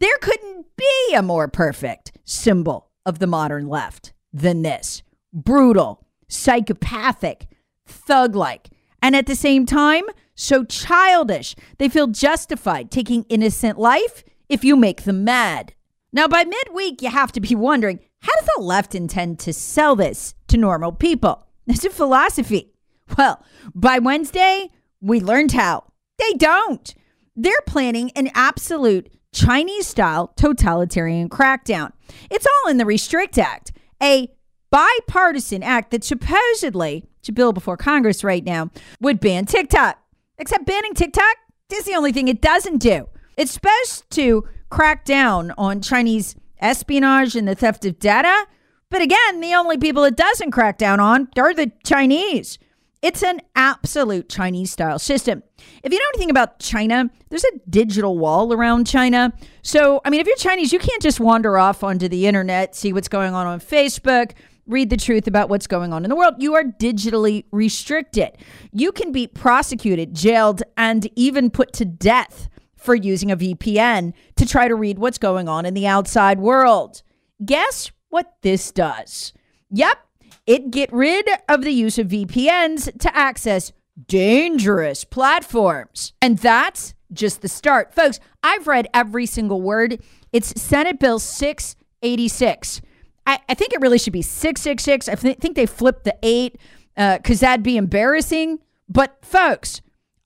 There 0.00 0.18
couldn't 0.20 0.66
be 0.76 1.14
a 1.14 1.22
more 1.22 1.48
perfect 1.48 2.12
symbol 2.24 2.90
of 3.06 3.20
the 3.20 3.26
modern 3.26 3.68
left 3.68 4.12
than 4.32 4.62
this 4.62 5.02
brutal, 5.32 6.06
psychopathic, 6.28 7.46
thug 7.86 8.36
like, 8.36 8.68
and 9.00 9.16
at 9.16 9.26
the 9.26 9.36
same 9.36 9.64
time, 9.66 10.04
so 10.34 10.64
childish. 10.64 11.54
They 11.78 11.88
feel 11.88 12.08
justified 12.08 12.90
taking 12.90 13.24
innocent 13.28 13.78
life 13.78 14.24
if 14.48 14.64
you 14.64 14.76
make 14.76 15.04
them 15.04 15.24
mad. 15.24 15.74
Now, 16.12 16.28
by 16.28 16.44
midweek, 16.44 17.02
you 17.02 17.10
have 17.10 17.32
to 17.32 17.40
be 17.40 17.54
wondering 17.54 18.00
how 18.20 18.32
does 18.38 18.48
the 18.56 18.62
left 18.62 18.94
intend 18.94 19.38
to 19.40 19.52
sell 19.52 19.96
this 19.96 20.34
to 20.48 20.56
normal 20.56 20.92
people? 20.92 21.46
It's 21.66 21.84
a 21.84 21.90
philosophy. 21.90 22.72
Well, 23.18 23.44
by 23.74 23.98
Wednesday, 23.98 24.70
we 25.00 25.20
learned 25.20 25.52
how. 25.52 25.84
They 26.18 26.32
don't. 26.34 26.94
They're 27.36 27.60
planning 27.66 28.10
an 28.12 28.30
absolute 28.34 29.10
Chinese 29.32 29.86
style 29.86 30.28
totalitarian 30.36 31.28
crackdown. 31.28 31.92
It's 32.30 32.46
all 32.46 32.70
in 32.70 32.78
the 32.78 32.86
Restrict 32.86 33.36
Act, 33.36 33.72
a 34.02 34.30
bipartisan 34.70 35.62
act 35.62 35.90
that 35.90 36.04
supposedly, 36.04 37.04
to 37.22 37.32
bill 37.32 37.52
before 37.52 37.76
Congress 37.76 38.22
right 38.22 38.44
now, 38.44 38.70
would 39.00 39.20
ban 39.20 39.44
TikTok. 39.46 39.98
Except 40.38 40.66
banning 40.66 40.94
TikTok 40.94 41.36
is 41.72 41.84
the 41.84 41.94
only 41.94 42.12
thing 42.12 42.28
it 42.28 42.40
doesn't 42.40 42.78
do. 42.78 43.08
It's 43.36 43.52
supposed 43.52 44.10
to 44.10 44.44
crack 44.70 45.04
down 45.04 45.52
on 45.56 45.80
Chinese 45.80 46.36
espionage 46.60 47.36
and 47.36 47.46
the 47.46 47.54
theft 47.54 47.84
of 47.84 47.98
data. 47.98 48.46
But 48.90 49.02
again, 49.02 49.40
the 49.40 49.54
only 49.54 49.76
people 49.76 50.04
it 50.04 50.16
doesn't 50.16 50.52
crack 50.52 50.78
down 50.78 51.00
on 51.00 51.28
are 51.36 51.54
the 51.54 51.72
Chinese. 51.84 52.58
It's 53.02 53.22
an 53.22 53.42
absolute 53.54 54.30
Chinese 54.30 54.70
style 54.70 54.98
system. 54.98 55.42
If 55.82 55.92
you 55.92 55.98
know 55.98 56.04
anything 56.14 56.30
about 56.30 56.58
China, 56.58 57.10
there's 57.28 57.44
a 57.44 57.58
digital 57.68 58.16
wall 58.16 58.52
around 58.52 58.86
China. 58.86 59.32
So, 59.62 60.00
I 60.04 60.10
mean, 60.10 60.20
if 60.20 60.26
you're 60.26 60.36
Chinese, 60.36 60.72
you 60.72 60.78
can't 60.78 61.02
just 61.02 61.20
wander 61.20 61.58
off 61.58 61.84
onto 61.84 62.08
the 62.08 62.26
internet, 62.26 62.74
see 62.74 62.94
what's 62.94 63.08
going 63.08 63.34
on 63.34 63.46
on 63.46 63.60
Facebook, 63.60 64.32
read 64.66 64.90
the 64.90 64.96
truth 64.96 65.26
about 65.26 65.48
what's 65.48 65.66
going 65.66 65.92
on 65.92 66.04
in 66.04 66.10
the 66.10 66.16
world. 66.16 66.34
You 66.38 66.54
are 66.54 66.64
digitally 66.64 67.44
restricted. 67.50 68.36
You 68.72 68.92
can 68.92 69.12
be 69.12 69.26
prosecuted, 69.26 70.14
jailed, 70.14 70.62
and 70.76 71.08
even 71.16 71.50
put 71.50 71.72
to 71.74 71.84
death 71.84 72.48
for 72.76 72.94
using 72.94 73.30
a 73.30 73.36
VPN 73.36 74.12
to 74.36 74.46
try 74.46 74.68
to 74.68 74.74
read 74.74 74.98
what's 74.98 75.18
going 75.18 75.48
on 75.48 75.64
in 75.64 75.74
the 75.74 75.86
outside 75.86 76.38
world. 76.38 77.02
Guess 77.44 77.90
what 78.10 78.36
this 78.42 78.70
does? 78.70 79.32
Yep, 79.70 79.98
it 80.46 80.70
get 80.70 80.92
rid 80.92 81.26
of 81.48 81.62
the 81.62 81.72
use 81.72 81.98
of 81.98 82.08
VPNs 82.08 82.98
to 83.00 83.16
access 83.16 83.72
dangerous 84.06 85.04
platforms. 85.04 86.12
And 86.20 86.38
that's 86.38 86.94
just 87.12 87.42
the 87.42 87.48
start. 87.48 87.94
Folks, 87.94 88.20
I've 88.42 88.66
read 88.66 88.88
every 88.92 89.26
single 89.26 89.62
word. 89.62 90.02
It's 90.32 90.60
Senate 90.60 90.98
Bill 90.98 91.18
686. 91.18 92.82
I, 93.26 93.38
I 93.48 93.54
think 93.54 93.72
it 93.72 93.80
really 93.80 93.98
should 93.98 94.12
be 94.12 94.22
666. 94.22 95.08
I 95.08 95.14
th- 95.14 95.38
think 95.38 95.56
they 95.56 95.66
flipped 95.66 96.04
the 96.04 96.16
eight 96.22 96.58
because 96.94 97.42
uh, 97.42 97.46
that'd 97.46 97.64
be 97.64 97.76
embarrassing. 97.76 98.58
But, 98.88 99.24
folks, 99.24 99.80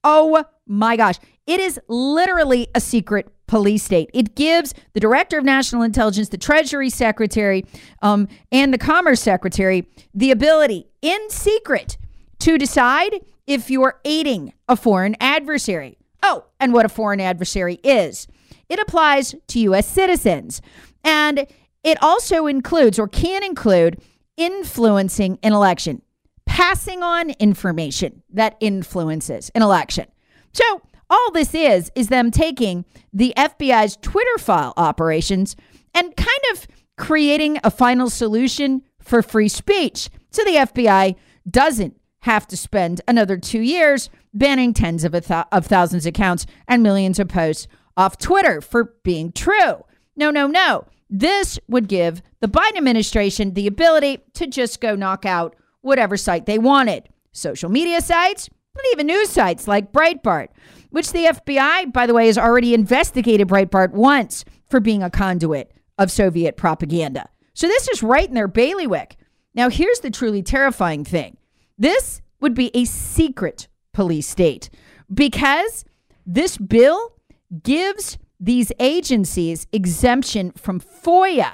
oh 0.05 0.45
my 0.67 0.97
gosh, 0.97 1.17
it 1.47 1.61
is 1.61 1.81
literally 1.89 2.69
a 2.75 2.81
secret 2.81 3.33
police 3.47 3.83
state. 3.83 4.11
It 4.13 4.35
gives 4.37 4.75
the 4.93 5.01
director 5.01 5.39
of 5.39 5.45
national 5.45 5.83
intelligence, 5.83 6.29
the 6.29 6.39
treasury 6.39 6.91
secretary, 6.91 7.65
um, 8.03 8.29
and 8.53 8.73
the 8.73 8.79
commerce 8.79 9.21
secretary 9.21 9.89
the 10.15 10.31
ability 10.31 10.89
in 11.01 11.31
secret 11.31 11.97
to 12.41 12.59
decide 12.59 13.25
if 13.47 13.71
you're 13.71 13.99
aiding 14.05 14.53
a 14.69 14.77
foreign 14.77 15.17
adversary. 15.21 15.97
Oh, 16.23 16.45
and 16.61 16.73
what 16.73 16.85
a 16.85 16.89
foreign 16.89 17.21
adversary 17.21 17.81
is. 17.83 18.29
It 18.69 18.79
applies 18.79 19.35
to 19.49 19.61
U.S. 19.61 19.87
citizens. 19.89 20.61
And 21.03 21.47
it 21.85 21.99
also 22.03 22.47
includes 22.47 22.99
or 22.99 23.09
can 23.09 23.43
include 23.43 24.01
influencing 24.37 25.39
an 25.43 25.53
election, 25.53 26.03
passing 26.47 27.03
on 27.03 27.31
information 27.39 28.23
that 28.31 28.57
influences 28.61 29.51
an 29.55 29.63
election. 29.63 30.07
So, 30.53 30.83
all 31.11 31.31
this 31.33 31.55
is, 31.55 31.91
is 31.95 32.09
them 32.09 32.31
taking 32.31 32.85
the 33.13 33.33
FBI's 33.37 33.97
Twitter 33.97 34.39
file 34.39 34.75
operations 34.77 35.57
and 35.95 36.15
kind 36.17 36.43
of 36.53 36.67
creating 36.99 37.59
a 37.65 37.71
final 37.71 38.11
solution 38.11 38.83
for 39.01 39.23
free 39.23 39.49
speech. 39.49 40.11
So 40.31 40.45
the 40.45 40.57
FBI 40.57 41.17
doesn't 41.49 41.99
have 42.21 42.47
to 42.49 42.57
spend 42.57 43.01
another 43.09 43.39
two 43.39 43.61
years 43.61 44.11
banning 44.35 44.75
tens 44.75 45.05
of, 45.05 45.13
th- 45.13 45.47
of 45.51 45.67
thousands 45.67 46.05
of 46.05 46.11
accounts 46.11 46.45
and 46.67 46.83
millions 46.83 47.19
of 47.19 47.29
posts 47.29 47.69
off 47.97 48.19
Twitter 48.19 48.61
for 48.61 48.95
being 49.03 49.33
true. 49.33 49.85
No, 50.15 50.31
no, 50.31 50.47
no. 50.47 50.85
This 51.11 51.59
would 51.69 51.89
give 51.89 52.23
the 52.41 52.49
Biden 52.49 52.77
administration 52.77 53.55
the 53.55 53.67
ability 53.67 54.19
to 54.35 54.47
just 54.47 54.81
go 54.81 54.95
knock 54.95 55.25
out 55.25 55.57
whatever 55.81 56.17
site 56.17 56.47
they 56.47 56.59
wanted 56.59 57.09
social 57.33 57.71
media 57.71 58.01
sites, 58.01 58.49
and 58.75 58.85
even 58.93 59.07
news 59.07 59.31
sites 59.31 59.69
like 59.69 59.93
Breitbart 59.93 60.49
which 60.91 61.13
the 61.13 61.27
FBI, 61.27 61.93
by 61.93 62.07
the 62.07 62.15
way, 62.15 62.27
has 62.27 62.39
already 62.39 62.75
investigated 62.75 63.49
Breitbart 63.49 63.91
once 63.91 64.45
for 64.69 64.81
being 64.81 65.03
a 65.03 65.11
conduit 65.11 65.73
of 65.99 66.11
Soviet 66.11 66.57
propaganda. 66.57 67.29
So 67.55 67.67
this 67.67 67.89
is 67.89 68.03
right 68.03 68.29
in 68.29 68.35
their 68.35 68.49
bailiwick. 68.49 69.17
Now, 69.55 69.69
here's 69.69 70.01
the 70.01 70.11
truly 70.11 70.43
terrifying 70.43 71.05
thing 71.05 71.37
this 71.77 72.21
would 72.41 72.55
be 72.55 72.71
a 72.75 72.85
secret 72.85 73.69
police 73.93 74.29
state 74.29 74.71
because 75.13 75.85
this 76.25 76.57
bill 76.57 77.15
gives 77.63 78.19
these 78.41 78.73
agencies 78.79 79.67
exemption 79.73 80.53
from 80.53 80.81
FOIA. 80.81 81.53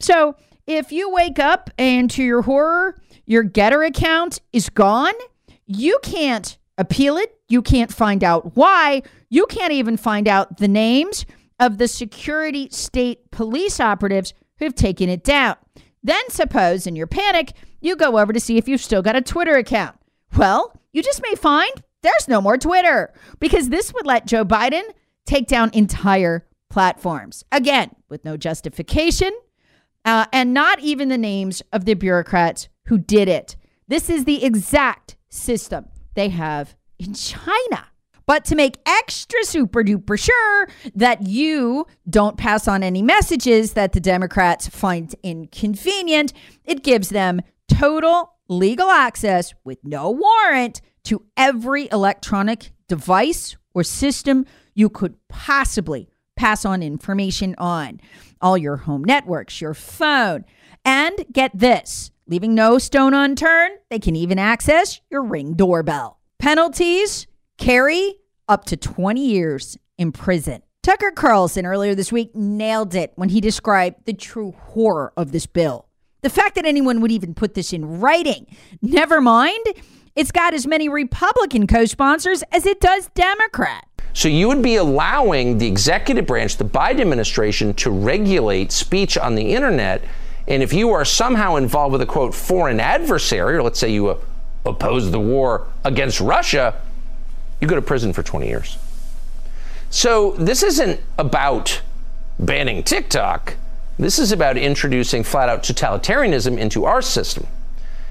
So 0.00 0.36
if 0.66 0.92
you 0.92 1.10
wake 1.10 1.38
up 1.38 1.70
and 1.78 2.10
to 2.10 2.22
your 2.22 2.42
horror, 2.42 3.00
your 3.26 3.44
Gettr 3.44 3.86
account 3.86 4.40
is 4.52 4.68
gone, 4.68 5.14
you 5.66 5.98
can't 6.02 6.58
appeal 6.76 7.16
it. 7.16 7.38
You 7.48 7.62
can't 7.62 7.92
find 7.92 8.24
out 8.24 8.56
why. 8.56 9.02
You 9.28 9.46
can't 9.46 9.72
even 9.72 9.96
find 9.96 10.28
out 10.28 10.58
the 10.58 10.68
names 10.68 11.24
of 11.60 11.78
the 11.78 11.88
security 11.88 12.68
state 12.70 13.30
police 13.30 13.80
operatives 13.80 14.34
who've 14.58 14.74
taken 14.74 15.08
it 15.08 15.24
down. 15.24 15.56
Then, 16.02 16.22
suppose 16.28 16.86
in 16.86 16.96
your 16.96 17.06
panic, 17.06 17.52
you 17.80 17.96
go 17.96 18.18
over 18.18 18.32
to 18.32 18.40
see 18.40 18.58
if 18.58 18.68
you've 18.68 18.80
still 18.80 19.02
got 19.02 19.16
a 19.16 19.22
Twitter 19.22 19.56
account. 19.56 19.96
Well, 20.36 20.74
you 20.92 21.02
just 21.02 21.22
may 21.22 21.34
find 21.34 21.70
there's 22.02 22.28
no 22.28 22.40
more 22.40 22.58
Twitter 22.58 23.12
because 23.40 23.68
this 23.68 23.92
would 23.94 24.06
let 24.06 24.26
Joe 24.26 24.44
Biden 24.44 24.82
take 25.24 25.46
down 25.46 25.70
entire 25.72 26.46
platforms. 26.70 27.44
Again, 27.52 27.94
with 28.08 28.24
no 28.24 28.36
justification 28.36 29.32
uh, 30.04 30.26
and 30.32 30.52
not 30.52 30.80
even 30.80 31.08
the 31.08 31.18
names 31.18 31.62
of 31.72 31.84
the 31.84 31.94
bureaucrats 31.94 32.68
who 32.86 32.98
did 32.98 33.28
it. 33.28 33.56
This 33.88 34.10
is 34.10 34.24
the 34.24 34.44
exact 34.44 35.16
system 35.28 35.86
they 36.14 36.28
have 36.30 36.74
in 36.98 37.14
China. 37.14 37.86
But 38.26 38.44
to 38.46 38.54
make 38.54 38.78
extra 38.86 39.44
super 39.44 39.82
duper 39.82 40.18
sure 40.18 40.68
that 40.94 41.26
you 41.26 41.86
don't 42.08 42.38
pass 42.38 42.66
on 42.66 42.82
any 42.82 43.02
messages 43.02 43.74
that 43.74 43.92
the 43.92 44.00
Democrats 44.00 44.68
find 44.68 45.14
inconvenient, 45.22 46.32
it 46.64 46.82
gives 46.82 47.10
them 47.10 47.42
total 47.68 48.34
legal 48.48 48.90
access 48.90 49.52
with 49.64 49.78
no 49.84 50.10
warrant 50.10 50.80
to 51.04 51.22
every 51.36 51.88
electronic 51.92 52.72
device 52.88 53.56
or 53.74 53.82
system 53.82 54.46
you 54.74 54.88
could 54.88 55.14
possibly 55.28 56.08
pass 56.36 56.64
on 56.64 56.82
information 56.82 57.54
on. 57.58 58.00
All 58.40 58.58
your 58.58 58.76
home 58.76 59.04
networks, 59.04 59.60
your 59.60 59.74
phone. 59.74 60.44
And 60.84 61.24
get 61.32 61.50
this 61.54 62.10
leaving 62.26 62.54
no 62.54 62.78
stone 62.78 63.14
unturned, 63.14 63.78
they 63.90 63.98
can 63.98 64.16
even 64.16 64.38
access 64.38 65.00
your 65.10 65.22
ring 65.22 65.54
doorbell. 65.54 66.18
Penalties 66.38 67.26
carry 67.58 68.16
up 68.48 68.64
to 68.66 68.76
20 68.76 69.24
years 69.24 69.78
in 69.98 70.12
prison. 70.12 70.62
Tucker 70.82 71.10
Carlson 71.10 71.64
earlier 71.64 71.94
this 71.94 72.12
week 72.12 72.34
nailed 72.34 72.94
it 72.94 73.12
when 73.14 73.30
he 73.30 73.40
described 73.40 74.04
the 74.04 74.12
true 74.12 74.52
horror 74.52 75.12
of 75.16 75.32
this 75.32 75.46
bill. 75.46 75.86
The 76.20 76.30
fact 76.30 76.56
that 76.56 76.66
anyone 76.66 77.00
would 77.00 77.12
even 77.12 77.34
put 77.34 77.54
this 77.54 77.72
in 77.72 78.00
writing, 78.00 78.46
never 78.82 79.20
mind, 79.20 79.64
it's 80.14 80.30
got 80.30 80.54
as 80.54 80.66
many 80.66 80.88
Republican 80.88 81.66
co 81.66 81.86
sponsors 81.86 82.42
as 82.52 82.66
it 82.66 82.80
does 82.80 83.08
Democrat. 83.14 83.86
So 84.14 84.28
you 84.28 84.46
would 84.46 84.62
be 84.62 84.76
allowing 84.76 85.58
the 85.58 85.66
executive 85.66 86.24
branch, 86.24 86.56
the 86.56 86.64
Biden 86.64 87.00
administration, 87.00 87.74
to 87.74 87.90
regulate 87.90 88.70
speech 88.70 89.18
on 89.18 89.34
the 89.34 89.54
internet. 89.54 90.04
And 90.46 90.62
if 90.62 90.72
you 90.72 90.92
are 90.92 91.04
somehow 91.04 91.56
involved 91.56 91.92
with 91.92 92.00
a 92.00 92.06
quote 92.06 92.32
foreign 92.32 92.78
adversary, 92.78 93.56
or 93.56 93.62
let's 93.62 93.78
say 93.78 93.92
you 93.92 94.08
uh, 94.08 94.18
oppose 94.64 95.10
the 95.10 95.18
war 95.18 95.66
against 95.84 96.20
Russia, 96.20 96.80
you 97.60 97.66
go 97.66 97.74
to 97.74 97.82
prison 97.82 98.12
for 98.12 98.22
20 98.22 98.46
years. 98.46 98.78
So 99.90 100.32
this 100.32 100.62
isn't 100.62 101.00
about 101.18 101.82
banning 102.38 102.84
TikTok. 102.84 103.56
This 103.98 104.20
is 104.20 104.30
about 104.30 104.56
introducing 104.56 105.24
flat 105.24 105.48
out 105.48 105.64
totalitarianism 105.64 106.56
into 106.56 106.84
our 106.84 107.02
system. 107.02 107.48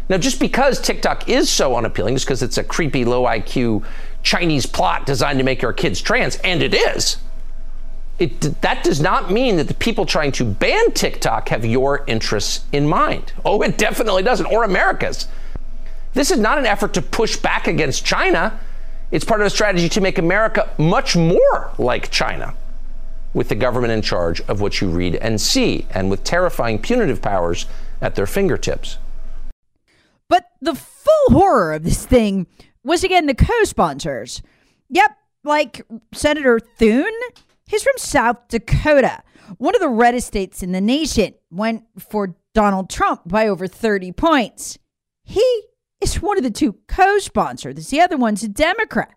Now, 0.10 0.18
just 0.18 0.40
because 0.40 0.82
TikTok 0.82 1.30
is 1.30 1.50
so 1.50 1.78
unappealing, 1.78 2.16
just 2.16 2.26
because 2.26 2.44
it's 2.44 2.58
a 2.58 2.64
creepy, 2.64 3.06
low 3.06 3.24
IQ 3.24 3.86
Chinese 4.24 4.66
plot 4.66 5.06
designed 5.06 5.38
to 5.38 5.46
make 5.46 5.64
our 5.64 5.74
kids 5.74 6.02
trans, 6.02 6.38
and 6.38 6.64
it 6.64 6.74
is, 6.74 7.18
it, 8.20 8.40
that 8.62 8.84
does 8.84 9.02
not 9.02 9.32
mean 9.32 9.58
that 9.58 9.68
the 9.68 9.74
people 9.74 10.06
trying 10.06 10.32
to 10.32 10.46
ban 10.46 10.92
TikTok 10.94 11.50
have 11.50 11.66
your 11.66 12.04
interests 12.08 12.66
in 12.72 12.88
mind. 12.88 13.34
Oh, 13.44 13.62
it 13.62 13.78
definitely 13.78 14.24
doesn't, 14.24 14.46
or 14.46 14.64
America's. 14.64 15.28
This 16.14 16.32
is 16.32 16.40
not 16.40 16.58
an 16.58 16.66
effort 16.66 16.94
to 16.94 17.02
push 17.02 17.36
back 17.38 17.68
against 17.68 18.06
China. 18.06 18.60
It's 19.12 19.26
part 19.26 19.42
of 19.42 19.48
a 19.48 19.50
strategy 19.50 19.90
to 19.90 20.02
make 20.02 20.18
America 20.18 20.70
much 20.78 21.16
more 21.16 21.72
like 21.78 22.10
China. 22.10 22.56
with 23.34 23.50
the 23.50 23.56
government 23.56 23.92
in 23.92 24.02
charge 24.02 24.42
of 24.42 24.62
what 24.62 24.80
you 24.80 24.90
read 24.90 25.16
and 25.16 25.42
see, 25.42 25.88
and 25.92 26.10
with 26.10 26.24
terrifying 26.24 26.80
punitive 26.80 27.22
powers 27.22 27.66
at 28.02 28.16
their 28.16 28.28
fingertips. 28.28 28.98
But 30.30 30.46
the 30.62 30.76
full 30.76 31.12
horror 31.30 31.74
of 31.74 31.84
this 31.84 32.06
thing 32.06 32.48
was 32.84 33.04
again 33.04 33.26
the 33.26 33.36
co 33.36 33.64
sponsors. 33.64 34.42
Yep, 34.90 35.18
like 35.44 35.86
Senator 36.14 36.60
Thune, 36.60 37.14
he's 37.68 37.84
from 37.84 37.98
South 37.98 38.48
Dakota, 38.48 39.24
one 39.58 39.76
of 39.76 39.82
the 39.82 39.90
reddest 39.90 40.28
states 40.28 40.64
in 40.64 40.72
the 40.72 40.82
nation, 40.82 41.34
went 41.50 41.84
for 41.98 42.36
Donald 42.54 42.90
Trump 42.90 43.22
by 43.26 43.48
over 43.48 43.68
30 43.68 44.12
points. 44.12 44.78
He 45.24 45.64
is 46.02 46.22
one 46.22 46.38
of 46.38 46.44
the 46.44 46.52
two 46.52 46.78
co 46.88 47.20
sponsors, 47.20 47.90
the 47.90 48.02
other 48.02 48.18
one's 48.18 48.44
a 48.44 48.48
Democrat. 48.48 49.16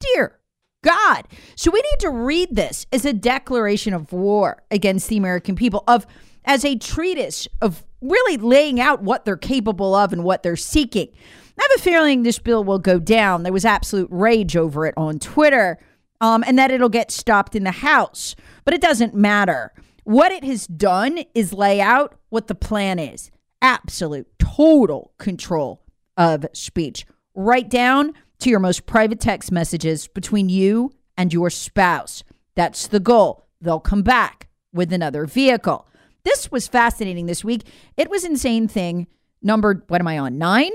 Dear 0.00 0.38
God. 0.84 1.26
So 1.56 1.70
we 1.70 1.80
need 1.80 2.00
to 2.00 2.10
read 2.10 2.54
this 2.54 2.86
as 2.92 3.04
a 3.04 3.12
declaration 3.12 3.92
of 3.92 4.12
war 4.12 4.62
against 4.70 5.08
the 5.08 5.16
American 5.16 5.56
people, 5.56 5.82
of 5.88 6.06
as 6.44 6.64
a 6.64 6.76
treatise 6.76 7.48
of 7.60 7.84
really 8.00 8.36
laying 8.36 8.80
out 8.80 9.02
what 9.02 9.24
they're 9.24 9.36
capable 9.36 9.94
of 9.94 10.12
and 10.12 10.22
what 10.22 10.42
they're 10.42 10.54
seeking. 10.54 11.08
I 11.58 11.62
have 11.62 11.80
a 11.80 11.82
feeling 11.82 12.22
this 12.22 12.38
bill 12.38 12.64
will 12.64 12.78
go 12.78 12.98
down. 12.98 13.42
There 13.42 13.52
was 13.52 13.64
absolute 13.64 14.08
rage 14.10 14.56
over 14.56 14.86
it 14.86 14.94
on 14.96 15.18
Twitter, 15.18 15.78
um, 16.20 16.44
and 16.46 16.58
that 16.58 16.70
it'll 16.70 16.88
get 16.88 17.10
stopped 17.10 17.54
in 17.56 17.64
the 17.64 17.70
House. 17.70 18.36
But 18.64 18.74
it 18.74 18.80
doesn't 18.80 19.14
matter. 19.14 19.72
What 20.04 20.32
it 20.32 20.44
has 20.44 20.66
done 20.66 21.24
is 21.34 21.52
lay 21.52 21.80
out 21.80 22.14
what 22.28 22.46
the 22.46 22.54
plan 22.54 22.98
is 22.98 23.30
absolute, 23.62 24.28
total 24.38 25.12
control 25.18 25.82
of 26.16 26.46
speech, 26.52 27.06
right 27.34 27.68
down 27.68 28.12
to 28.38 28.50
your 28.50 28.60
most 28.60 28.86
private 28.86 29.18
text 29.18 29.50
messages 29.50 30.08
between 30.08 30.48
you 30.48 30.92
and 31.16 31.32
your 31.32 31.50
spouse. 31.50 32.22
That's 32.54 32.86
the 32.86 33.00
goal. 33.00 33.46
They'll 33.60 33.80
come 33.80 34.02
back 34.02 34.48
with 34.72 34.92
another 34.92 35.26
vehicle. 35.26 35.88
This 36.22 36.50
was 36.50 36.68
fascinating 36.68 37.26
this 37.26 37.44
week. 37.44 37.66
It 37.96 38.10
was 38.10 38.24
insane 38.24 38.68
thing 38.68 39.06
numbered, 39.42 39.82
what 39.88 40.00
am 40.00 40.08
I 40.08 40.18
on? 40.18 40.38
Nine? 40.38 40.72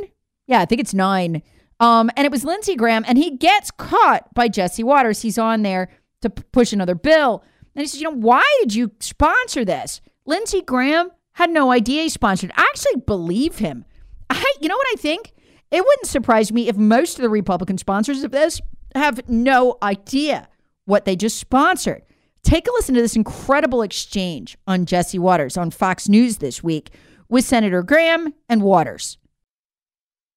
Yeah, 0.51 0.59
I 0.59 0.65
think 0.65 0.81
it's 0.81 0.93
nine. 0.93 1.43
Um, 1.79 2.11
and 2.17 2.25
it 2.25 2.31
was 2.31 2.43
Lindsey 2.43 2.75
Graham, 2.75 3.05
and 3.07 3.17
he 3.17 3.37
gets 3.37 3.71
caught 3.71 4.33
by 4.33 4.49
Jesse 4.49 4.83
Watters. 4.83 5.21
He's 5.21 5.37
on 5.37 5.61
there 5.61 5.87
to 6.19 6.29
p- 6.29 6.43
push 6.51 6.73
another 6.73 6.93
bill. 6.93 7.41
And 7.73 7.81
he 7.81 7.87
says, 7.87 8.01
You 8.01 8.09
know, 8.09 8.17
why 8.17 8.43
did 8.59 8.75
you 8.75 8.91
sponsor 8.99 9.63
this? 9.63 10.01
Lindsey 10.25 10.61
Graham 10.61 11.09
had 11.33 11.51
no 11.51 11.71
idea 11.71 12.03
he 12.03 12.09
sponsored. 12.09 12.51
I 12.57 12.63
actually 12.63 13.01
believe 13.07 13.59
him. 13.59 13.85
I, 14.29 14.53
you 14.59 14.67
know 14.67 14.75
what 14.75 14.87
I 14.91 14.95
think? 14.97 15.31
It 15.71 15.85
wouldn't 15.85 16.07
surprise 16.07 16.51
me 16.51 16.67
if 16.67 16.75
most 16.75 17.17
of 17.17 17.21
the 17.21 17.29
Republican 17.29 17.77
sponsors 17.77 18.25
of 18.25 18.31
this 18.31 18.59
have 18.93 19.21
no 19.29 19.77
idea 19.81 20.49
what 20.83 21.05
they 21.05 21.15
just 21.15 21.39
sponsored. 21.39 22.03
Take 22.43 22.67
a 22.67 22.71
listen 22.73 22.93
to 22.95 23.01
this 23.01 23.15
incredible 23.15 23.83
exchange 23.83 24.57
on 24.67 24.85
Jesse 24.85 25.17
Watters 25.17 25.55
on 25.55 25.71
Fox 25.71 26.09
News 26.09 26.39
this 26.39 26.61
week 26.61 26.89
with 27.29 27.45
Senator 27.45 27.83
Graham 27.83 28.33
and 28.49 28.61
Watters. 28.61 29.17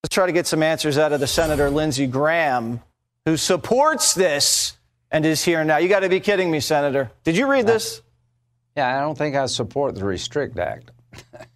Let's 0.05 0.14
try 0.14 0.27
to 0.27 0.33
get 0.33 0.47
some 0.47 0.62
answers 0.62 0.99
out 0.99 1.14
of 1.14 1.21
the 1.21 1.27
Senator 1.27 1.71
Lindsey 1.71 2.07
Graham, 2.07 2.83
who 3.25 3.38
supports 3.38 4.12
this 4.12 4.77
and 5.11 5.25
is 5.25 5.43
here 5.43 5.64
now. 5.64 5.79
You 5.79 5.88
got 5.88 6.01
to 6.01 6.11
be 6.11 6.21
kidding 6.21 6.51
me, 6.51 6.61
Senator. 6.61 7.11
Did 7.23 7.38
you 7.38 7.47
read 7.51 7.64
uh, 7.64 7.73
this? 7.73 8.03
Yeah, 8.77 8.99
I 8.99 9.01
don't 9.01 9.17
think 9.17 9.35
I 9.35 9.47
support 9.47 9.95
the 9.95 10.05
Restrict 10.05 10.59
Act. 10.59 10.90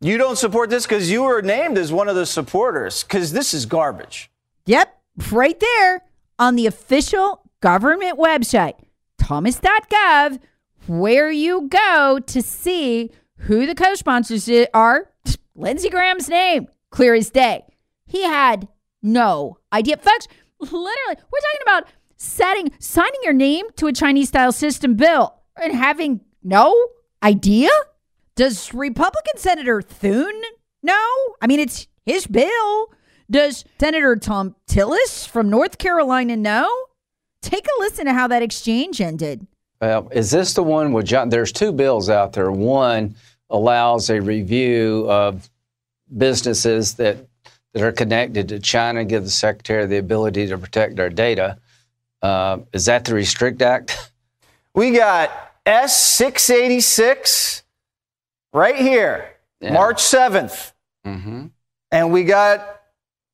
You 0.00 0.18
don't 0.18 0.36
support 0.36 0.68
this 0.68 0.84
because 0.84 1.10
you 1.12 1.22
were 1.22 1.42
named 1.42 1.78
as 1.78 1.92
one 1.92 2.08
of 2.08 2.16
the 2.16 2.26
supporters 2.26 3.04
because 3.04 3.30
this 3.30 3.54
is 3.54 3.66
garbage. 3.66 4.32
Yep, 4.66 5.00
right 5.30 5.58
there 5.60 6.02
on 6.40 6.56
the 6.56 6.66
official 6.66 7.42
government 7.60 8.18
website, 8.18 8.74
thomas.gov, 9.18 10.40
where 10.88 11.30
you 11.30 11.68
go 11.68 12.18
to 12.18 12.42
see 12.42 13.12
who 13.38 13.64
the 13.64 13.76
co 13.76 13.94
sponsors 13.94 14.50
are. 14.74 15.08
Lindsey 15.54 15.88
Graham's 15.88 16.28
name, 16.28 16.66
clear 16.92 17.14
as 17.14 17.30
day. 17.30 17.64
He 18.06 18.22
had 18.22 18.68
no 19.02 19.58
idea. 19.72 19.96
Folks, 19.96 20.28
literally, 20.60 20.86
we're 21.08 21.40
talking 21.40 21.62
about 21.62 21.84
setting, 22.16 22.70
signing 22.78 23.20
your 23.24 23.32
name 23.32 23.66
to 23.76 23.88
a 23.88 23.92
Chinese 23.92 24.28
style 24.28 24.52
system 24.52 24.94
bill 24.94 25.34
and 25.60 25.74
having 25.74 26.20
no 26.44 26.74
idea? 27.22 27.70
Does 28.34 28.72
Republican 28.72 29.36
Senator 29.36 29.82
Thune 29.82 30.40
know? 30.82 31.08
I 31.40 31.46
mean, 31.46 31.60
it's 31.60 31.88
his 32.06 32.26
bill. 32.26 32.92
Does 33.30 33.64
Senator 33.78 34.16
Thom 34.16 34.54
Tillis 34.66 35.26
from 35.26 35.50
North 35.50 35.78
Carolina 35.78 36.36
know? 36.36 36.70
Take 37.40 37.66
a 37.66 37.80
listen 37.80 38.06
to 38.06 38.12
how 38.12 38.28
that 38.28 38.42
exchange 38.42 39.00
ended. 39.00 39.46
Well, 39.80 40.08
is 40.12 40.30
this 40.30 40.54
the 40.54 40.62
one 40.62 40.92
with 40.92 41.06
John? 41.06 41.28
There's 41.28 41.50
two 41.50 41.72
bills 41.72 42.08
out 42.08 42.32
there. 42.34 42.52
One 42.52 43.16
allows 43.50 44.10
a 44.10 44.20
review 44.20 45.06
of 45.10 45.50
businesses 46.16 46.94
that 46.94 47.26
that 47.72 47.82
are 47.82 47.92
connected 47.92 48.48
to 48.48 48.58
China, 48.58 49.04
give 49.04 49.24
the 49.24 49.30
secretary 49.30 49.86
the 49.86 49.96
ability 49.96 50.46
to 50.48 50.58
protect 50.58 51.00
our 51.00 51.08
data. 51.08 51.58
Uh, 52.20 52.58
is 52.72 52.84
that 52.84 53.04
the 53.04 53.14
Restrict 53.14 53.60
Act? 53.62 54.10
We 54.74 54.92
got 54.92 55.30
S 55.66 56.00
six 56.00 56.48
eighty 56.48 56.80
six 56.80 57.62
right 58.52 58.76
here, 58.76 59.30
yeah. 59.60 59.72
March 59.72 59.98
7th. 59.98 60.72
Mm-hmm. 61.06 61.46
And 61.90 62.12
we 62.12 62.24
got 62.24 62.80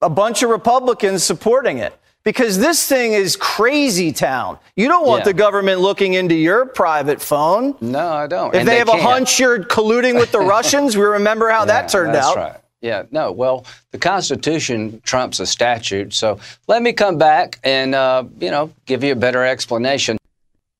a 0.01 0.11
bunch 0.11 0.43
of 0.43 0.51
Republicans 0.51 1.25
supporting 1.25 1.79
it 1.79 1.99
because 2.25 2.59
this 2.59 2.87
thing 2.87 3.13
is 3.13 3.37
crazy 3.37 4.13
town. 4.13 4.59
You 4.77 4.89
don't 4.89 5.07
want 5.07 5.21
yeah. 5.21 5.27
the 5.27 5.35
government 5.35 5.81
looking 5.81 6.15
into 6.15 6.35
your 6.35 6.67
private 6.67 7.21
phone. 7.21 7.77
No, 7.81 8.09
I 8.09 8.27
don't. 8.27 8.55
If 8.55 8.65
they, 8.65 8.73
they, 8.73 8.79
have 8.79 8.89
can't. 8.89 9.01
a 9.01 9.03
hunch 9.03 9.39
you're 9.39 9.61
colluding 9.63 10.15
with 10.15 10.33
the 10.33 10.41
Russians, 10.57 10.97
we 10.97 11.05
remember 11.05 11.49
how 11.49 11.61
yeah, 11.61 11.67
that 11.67 11.89
turned 11.89 12.17
out. 12.17 12.35
that's. 12.35 12.37
Right. 12.37 12.61
Yeah, 12.81 13.05
no. 13.11 13.33
Well, 13.33 13.67
the 13.91 13.99
Constitution 13.99 15.01
trumps 15.05 15.41
a 15.41 15.47
statute. 15.47 16.15
So 16.15 16.39
let 16.69 16.83
me 16.83 16.93
come 16.93 17.19
back 17.19 17.59
and, 17.65 17.95
uh, 17.95 18.25
you 18.39 18.51
know, 18.51 18.73
give 18.87 19.03
you 19.03 19.13
a 19.13 19.17
better 19.17 19.45
explanation. 19.45 20.17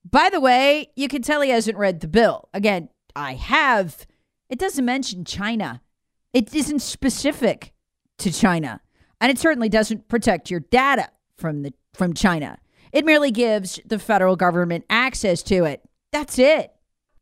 By 0.09 0.29
the 0.29 0.39
way, 0.39 0.91
you 0.95 1.07
can 1.07 1.21
tell 1.21 1.41
he 1.41 1.49
hasn't 1.49 1.77
read 1.77 1.99
the 1.99 2.07
bill. 2.07 2.47
Again, 2.53 2.89
I 3.15 3.33
have 3.33 4.07
it 4.49 4.57
doesn't 4.57 4.83
mention 4.83 5.25
China. 5.25 5.81
It 6.33 6.53
isn't 6.53 6.79
specific 6.79 7.73
to 8.17 8.31
China. 8.31 8.81
And 9.21 9.31
it 9.31 9.37
certainly 9.37 9.69
doesn't 9.69 10.07
protect 10.07 10.49
your 10.49 10.61
data 10.61 11.09
from 11.37 11.61
the 11.61 11.73
from 11.93 12.13
China. 12.13 12.57
It 12.91 13.05
merely 13.05 13.31
gives 13.31 13.79
the 13.85 13.99
federal 13.99 14.35
government 14.35 14.85
access 14.89 15.43
to 15.43 15.65
it. 15.65 15.81
That's 16.11 16.39
it. 16.39 16.71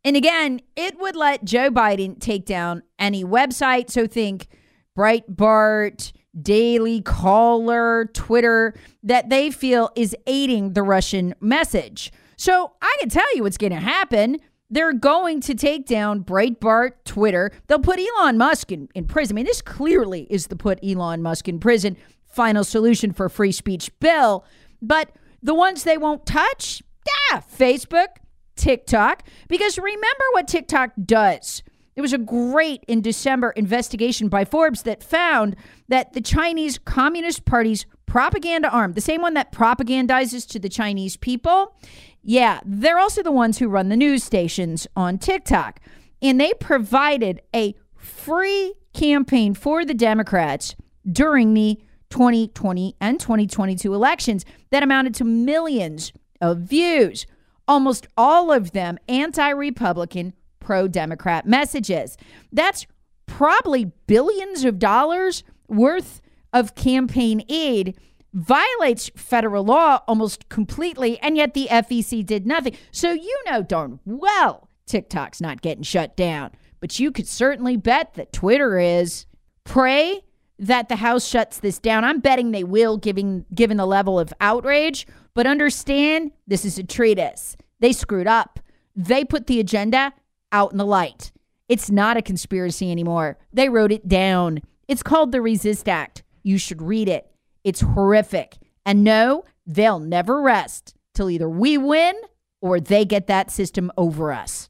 And 0.05 0.15
again, 0.15 0.61
it 0.75 0.97
would 0.99 1.15
let 1.15 1.43
Joe 1.43 1.69
Biden 1.69 2.19
take 2.19 2.45
down 2.45 2.83
any 2.97 3.25
website. 3.25 3.89
So 3.89 4.07
think 4.07 4.47
Breitbart, 4.97 6.11
Daily 6.41 7.01
Caller, 7.01 8.09
Twitter, 8.13 8.73
that 9.03 9.29
they 9.29 9.51
feel 9.51 9.91
is 9.95 10.15
aiding 10.25 10.73
the 10.73 10.81
Russian 10.81 11.35
message. 11.39 12.11
So 12.35 12.73
I 12.81 12.97
can 12.99 13.09
tell 13.09 13.35
you 13.35 13.43
what's 13.43 13.57
going 13.57 13.73
to 13.73 13.79
happen. 13.79 14.37
They're 14.69 14.93
going 14.93 15.39
to 15.41 15.55
take 15.55 15.85
down 15.85 16.23
Breitbart, 16.23 16.91
Twitter. 17.05 17.51
They'll 17.67 17.79
put 17.79 17.99
Elon 17.99 18.37
Musk 18.37 18.71
in, 18.71 18.89
in 18.95 19.05
prison. 19.05 19.35
I 19.35 19.37
mean, 19.37 19.45
this 19.45 19.61
clearly 19.61 20.27
is 20.29 20.47
the 20.47 20.55
put 20.55 20.79
Elon 20.83 21.21
Musk 21.21 21.47
in 21.47 21.59
prison 21.59 21.95
final 22.25 22.63
solution 22.63 23.13
for 23.13 23.29
free 23.29 23.51
speech 23.51 23.91
bill. 23.99 24.45
But 24.81 25.11
the 25.41 25.55
ones 25.55 25.83
they 25.83 25.97
won't 25.97 26.25
touch, 26.25 26.83
yeah, 27.31 27.39
Facebook, 27.39 28.07
TikTok. 28.55 29.23
Because 29.47 29.77
remember 29.77 30.25
what 30.33 30.47
TikTok 30.47 30.91
does. 31.03 31.63
It 31.97 32.01
was 32.01 32.13
a 32.13 32.19
great 32.19 32.83
in 32.87 33.01
December 33.01 33.49
investigation 33.49 34.29
by 34.29 34.45
Forbes 34.45 34.83
that 34.83 35.03
found 35.03 35.55
that 35.87 36.13
the 36.13 36.21
Chinese 36.21 36.77
Communist 36.77 37.43
Party's 37.43 37.87
propaganda 38.05 38.69
arm, 38.69 38.93
the 38.93 39.01
same 39.01 39.19
one 39.19 39.33
that 39.33 39.51
propagandizes 39.51 40.47
to 40.49 40.59
the 40.59 40.69
Chinese 40.69 41.17
people, 41.17 41.75
yeah, 42.21 42.59
they're 42.63 42.99
also 42.99 43.23
the 43.23 43.31
ones 43.31 43.57
who 43.57 43.67
run 43.67 43.89
the 43.89 43.97
news 43.97 44.23
stations 44.23 44.85
on 44.95 45.17
TikTok. 45.17 45.79
And 46.21 46.39
they 46.39 46.53
provided 46.59 47.41
a 47.55 47.73
free 47.95 48.75
campaign 48.93 49.55
for 49.55 49.83
the 49.83 49.95
Democrats 49.95 50.75
during 51.11 51.55
the 51.55 51.81
2020 52.11 52.95
and 53.01 53.19
2022 53.19 53.91
elections 53.91 54.45
that 54.69 54.83
amounted 54.83 55.15
to 55.15 55.23
millions 55.23 56.13
of 56.41 56.59
views. 56.59 57.25
Almost 57.67 58.05
all 58.15 58.51
of 58.51 58.71
them 58.71 58.99
anti 59.09 59.49
Republican, 59.49 60.33
pro 60.67 60.85
Democrat 60.85 61.45
messages. 61.45 62.17
That's 62.51 62.85
probably 63.25 63.85
billions 64.05 64.65
of 64.65 64.79
dollars 64.79 65.45
worth 65.69 66.19
of 66.51 66.75
campaign 66.75 67.41
aid 67.47 67.97
violates 68.33 69.09
federal 69.15 69.63
law 69.63 70.01
almost 70.09 70.49
completely, 70.49 71.17
and 71.19 71.37
yet 71.37 71.53
the 71.53 71.69
FEC 71.71 72.25
did 72.25 72.45
nothing. 72.45 72.75
So 72.91 73.13
you 73.13 73.43
know 73.45 73.63
darn 73.63 74.01
well 74.03 74.67
TikTok's 74.87 75.39
not 75.39 75.61
getting 75.61 75.83
shut 75.83 76.17
down. 76.17 76.51
But 76.81 76.99
you 76.99 77.13
could 77.13 77.29
certainly 77.29 77.77
bet 77.77 78.15
that 78.15 78.33
Twitter 78.33 78.77
is. 78.77 79.25
Pray 79.63 80.19
that 80.59 80.89
the 80.89 80.97
House 80.97 81.25
shuts 81.25 81.59
this 81.59 81.79
down. 81.79 82.03
I'm 82.03 82.19
betting 82.19 82.51
they 82.51 82.65
will, 82.65 82.97
given 82.97 83.45
given 83.55 83.77
the 83.77 83.85
level 83.85 84.19
of 84.19 84.33
outrage. 84.41 85.07
But 85.33 85.47
understand, 85.47 86.33
this 86.45 86.65
is 86.65 86.77
a 86.77 86.83
treatise. 86.83 87.55
They 87.79 87.93
screwed 87.93 88.27
up. 88.27 88.59
They 88.97 89.23
put 89.23 89.47
the 89.47 89.61
agenda 89.61 90.13
out 90.51 90.71
in 90.71 90.77
the 90.77 90.85
light. 90.85 91.31
It's 91.69 91.89
not 91.89 92.17
a 92.17 92.21
conspiracy 92.21 92.91
anymore. 92.91 93.37
They 93.51 93.69
wrote 93.69 93.91
it 93.91 94.07
down. 94.07 94.61
It's 94.87 95.03
called 95.03 95.31
the 95.31 95.41
Resist 95.41 95.89
Act. 95.89 96.23
You 96.43 96.57
should 96.57 96.81
read 96.81 97.09
it. 97.09 97.29
It's 97.63 97.81
horrific. 97.81 98.57
And 98.85 99.03
no, 99.03 99.43
they'll 99.65 99.99
never 99.99 100.41
rest 100.41 100.95
till 101.13 101.29
either 101.29 101.49
we 101.49 101.77
win 101.77 102.15
or 102.61 102.79
they 102.79 103.03
get 103.03 103.27
that 103.27 103.51
system 103.51 103.91
over 103.97 104.31
us. 104.31 104.69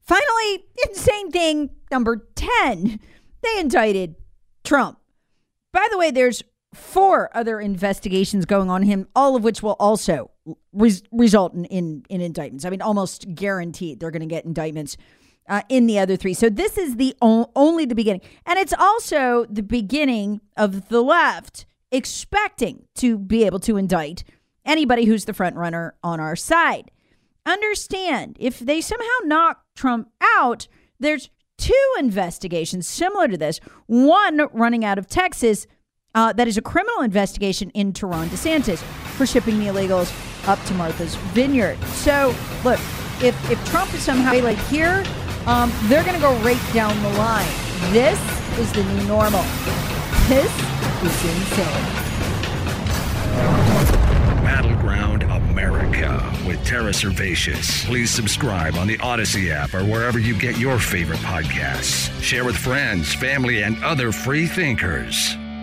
Finally, 0.00 0.64
insane 0.88 1.30
thing 1.30 1.70
number 1.90 2.28
10. 2.34 3.00
They 3.42 3.58
indicted 3.58 4.16
Trump. 4.64 4.98
By 5.72 5.86
the 5.90 5.98
way, 5.98 6.10
there's 6.10 6.42
four 6.74 7.30
other 7.36 7.60
investigations 7.60 8.44
going 8.44 8.70
on 8.70 8.82
him, 8.82 9.08
all 9.14 9.36
of 9.36 9.42
which 9.44 9.62
will 9.62 9.76
also 9.80 10.30
res- 10.72 11.02
result 11.10 11.54
in, 11.54 11.64
in, 11.66 12.04
in 12.08 12.20
indictments. 12.20 12.64
I 12.64 12.70
mean, 12.70 12.82
almost 12.82 13.34
guaranteed 13.34 14.00
they're 14.00 14.10
going 14.10 14.20
to 14.20 14.26
get 14.26 14.44
indictments 14.44 14.96
uh, 15.48 15.62
in 15.68 15.86
the 15.86 15.98
other 15.98 16.16
three. 16.16 16.34
So 16.34 16.48
this 16.48 16.78
is 16.78 16.96
the 16.96 17.14
o- 17.22 17.50
only 17.54 17.84
the 17.84 17.94
beginning, 17.94 18.22
and 18.46 18.58
it's 18.58 18.74
also 18.74 19.46
the 19.48 19.62
beginning 19.62 20.40
of 20.56 20.88
the 20.88 21.02
left 21.02 21.66
expecting 21.90 22.86
to 22.96 23.18
be 23.18 23.44
able 23.44 23.60
to 23.60 23.76
indict 23.76 24.24
anybody 24.64 25.04
who's 25.04 25.26
the 25.26 25.34
front 25.34 25.56
runner 25.56 25.94
on 26.02 26.20
our 26.20 26.36
side. 26.36 26.90
Understand 27.46 28.36
if 28.40 28.58
they 28.58 28.80
somehow 28.80 29.06
knock 29.24 29.64
Trump 29.74 30.10
out, 30.38 30.66
there's 30.98 31.30
two 31.58 31.94
investigations 31.98 32.86
similar 32.86 33.28
to 33.28 33.36
this. 33.36 33.60
One 33.86 34.48
running 34.52 34.84
out 34.84 34.98
of 34.98 35.06
Texas 35.06 35.66
uh, 36.14 36.32
that 36.32 36.48
is 36.48 36.56
a 36.56 36.62
criminal 36.62 37.02
investigation 37.02 37.70
into 37.74 38.06
Ron 38.06 38.28
DeSantis 38.28 38.78
for 39.16 39.26
shipping 39.26 39.58
the 39.58 39.66
illegals 39.66 40.12
up 40.48 40.62
to 40.66 40.74
Martha's 40.74 41.14
Vineyard. 41.34 41.82
So, 41.84 42.34
look, 42.64 42.80
if, 43.22 43.50
if 43.50 43.64
Trump 43.66 43.92
is 43.94 44.02
somehow 44.02 44.38
like 44.40 44.58
here, 44.66 45.04
um, 45.46 45.72
they're 45.84 46.04
going 46.04 46.14
to 46.14 46.20
go 46.20 46.34
right 46.38 46.60
down 46.72 47.00
the 47.02 47.10
line. 47.18 47.48
This 47.92 48.18
is 48.58 48.72
the 48.72 48.84
new 48.84 49.04
normal. 49.06 49.42
This 50.28 50.52
is 51.02 51.24
insane. 51.24 52.04
Battleground 54.42 55.22
America 55.24 56.32
with 56.46 56.64
Tara 56.64 56.90
Servatius. 56.92 57.84
Please 57.84 58.10
subscribe 58.10 58.76
on 58.76 58.86
the 58.86 58.98
Odyssey 59.00 59.50
app 59.50 59.74
or 59.74 59.84
wherever 59.84 60.18
you 60.18 60.38
get 60.38 60.56
your 60.58 60.78
favorite 60.78 61.20
podcasts. 61.20 62.10
Share 62.22 62.44
with 62.44 62.56
friends, 62.56 63.14
family, 63.14 63.62
and 63.62 63.82
other 63.84 64.12
free 64.12 64.46
thinkers. 64.46 65.36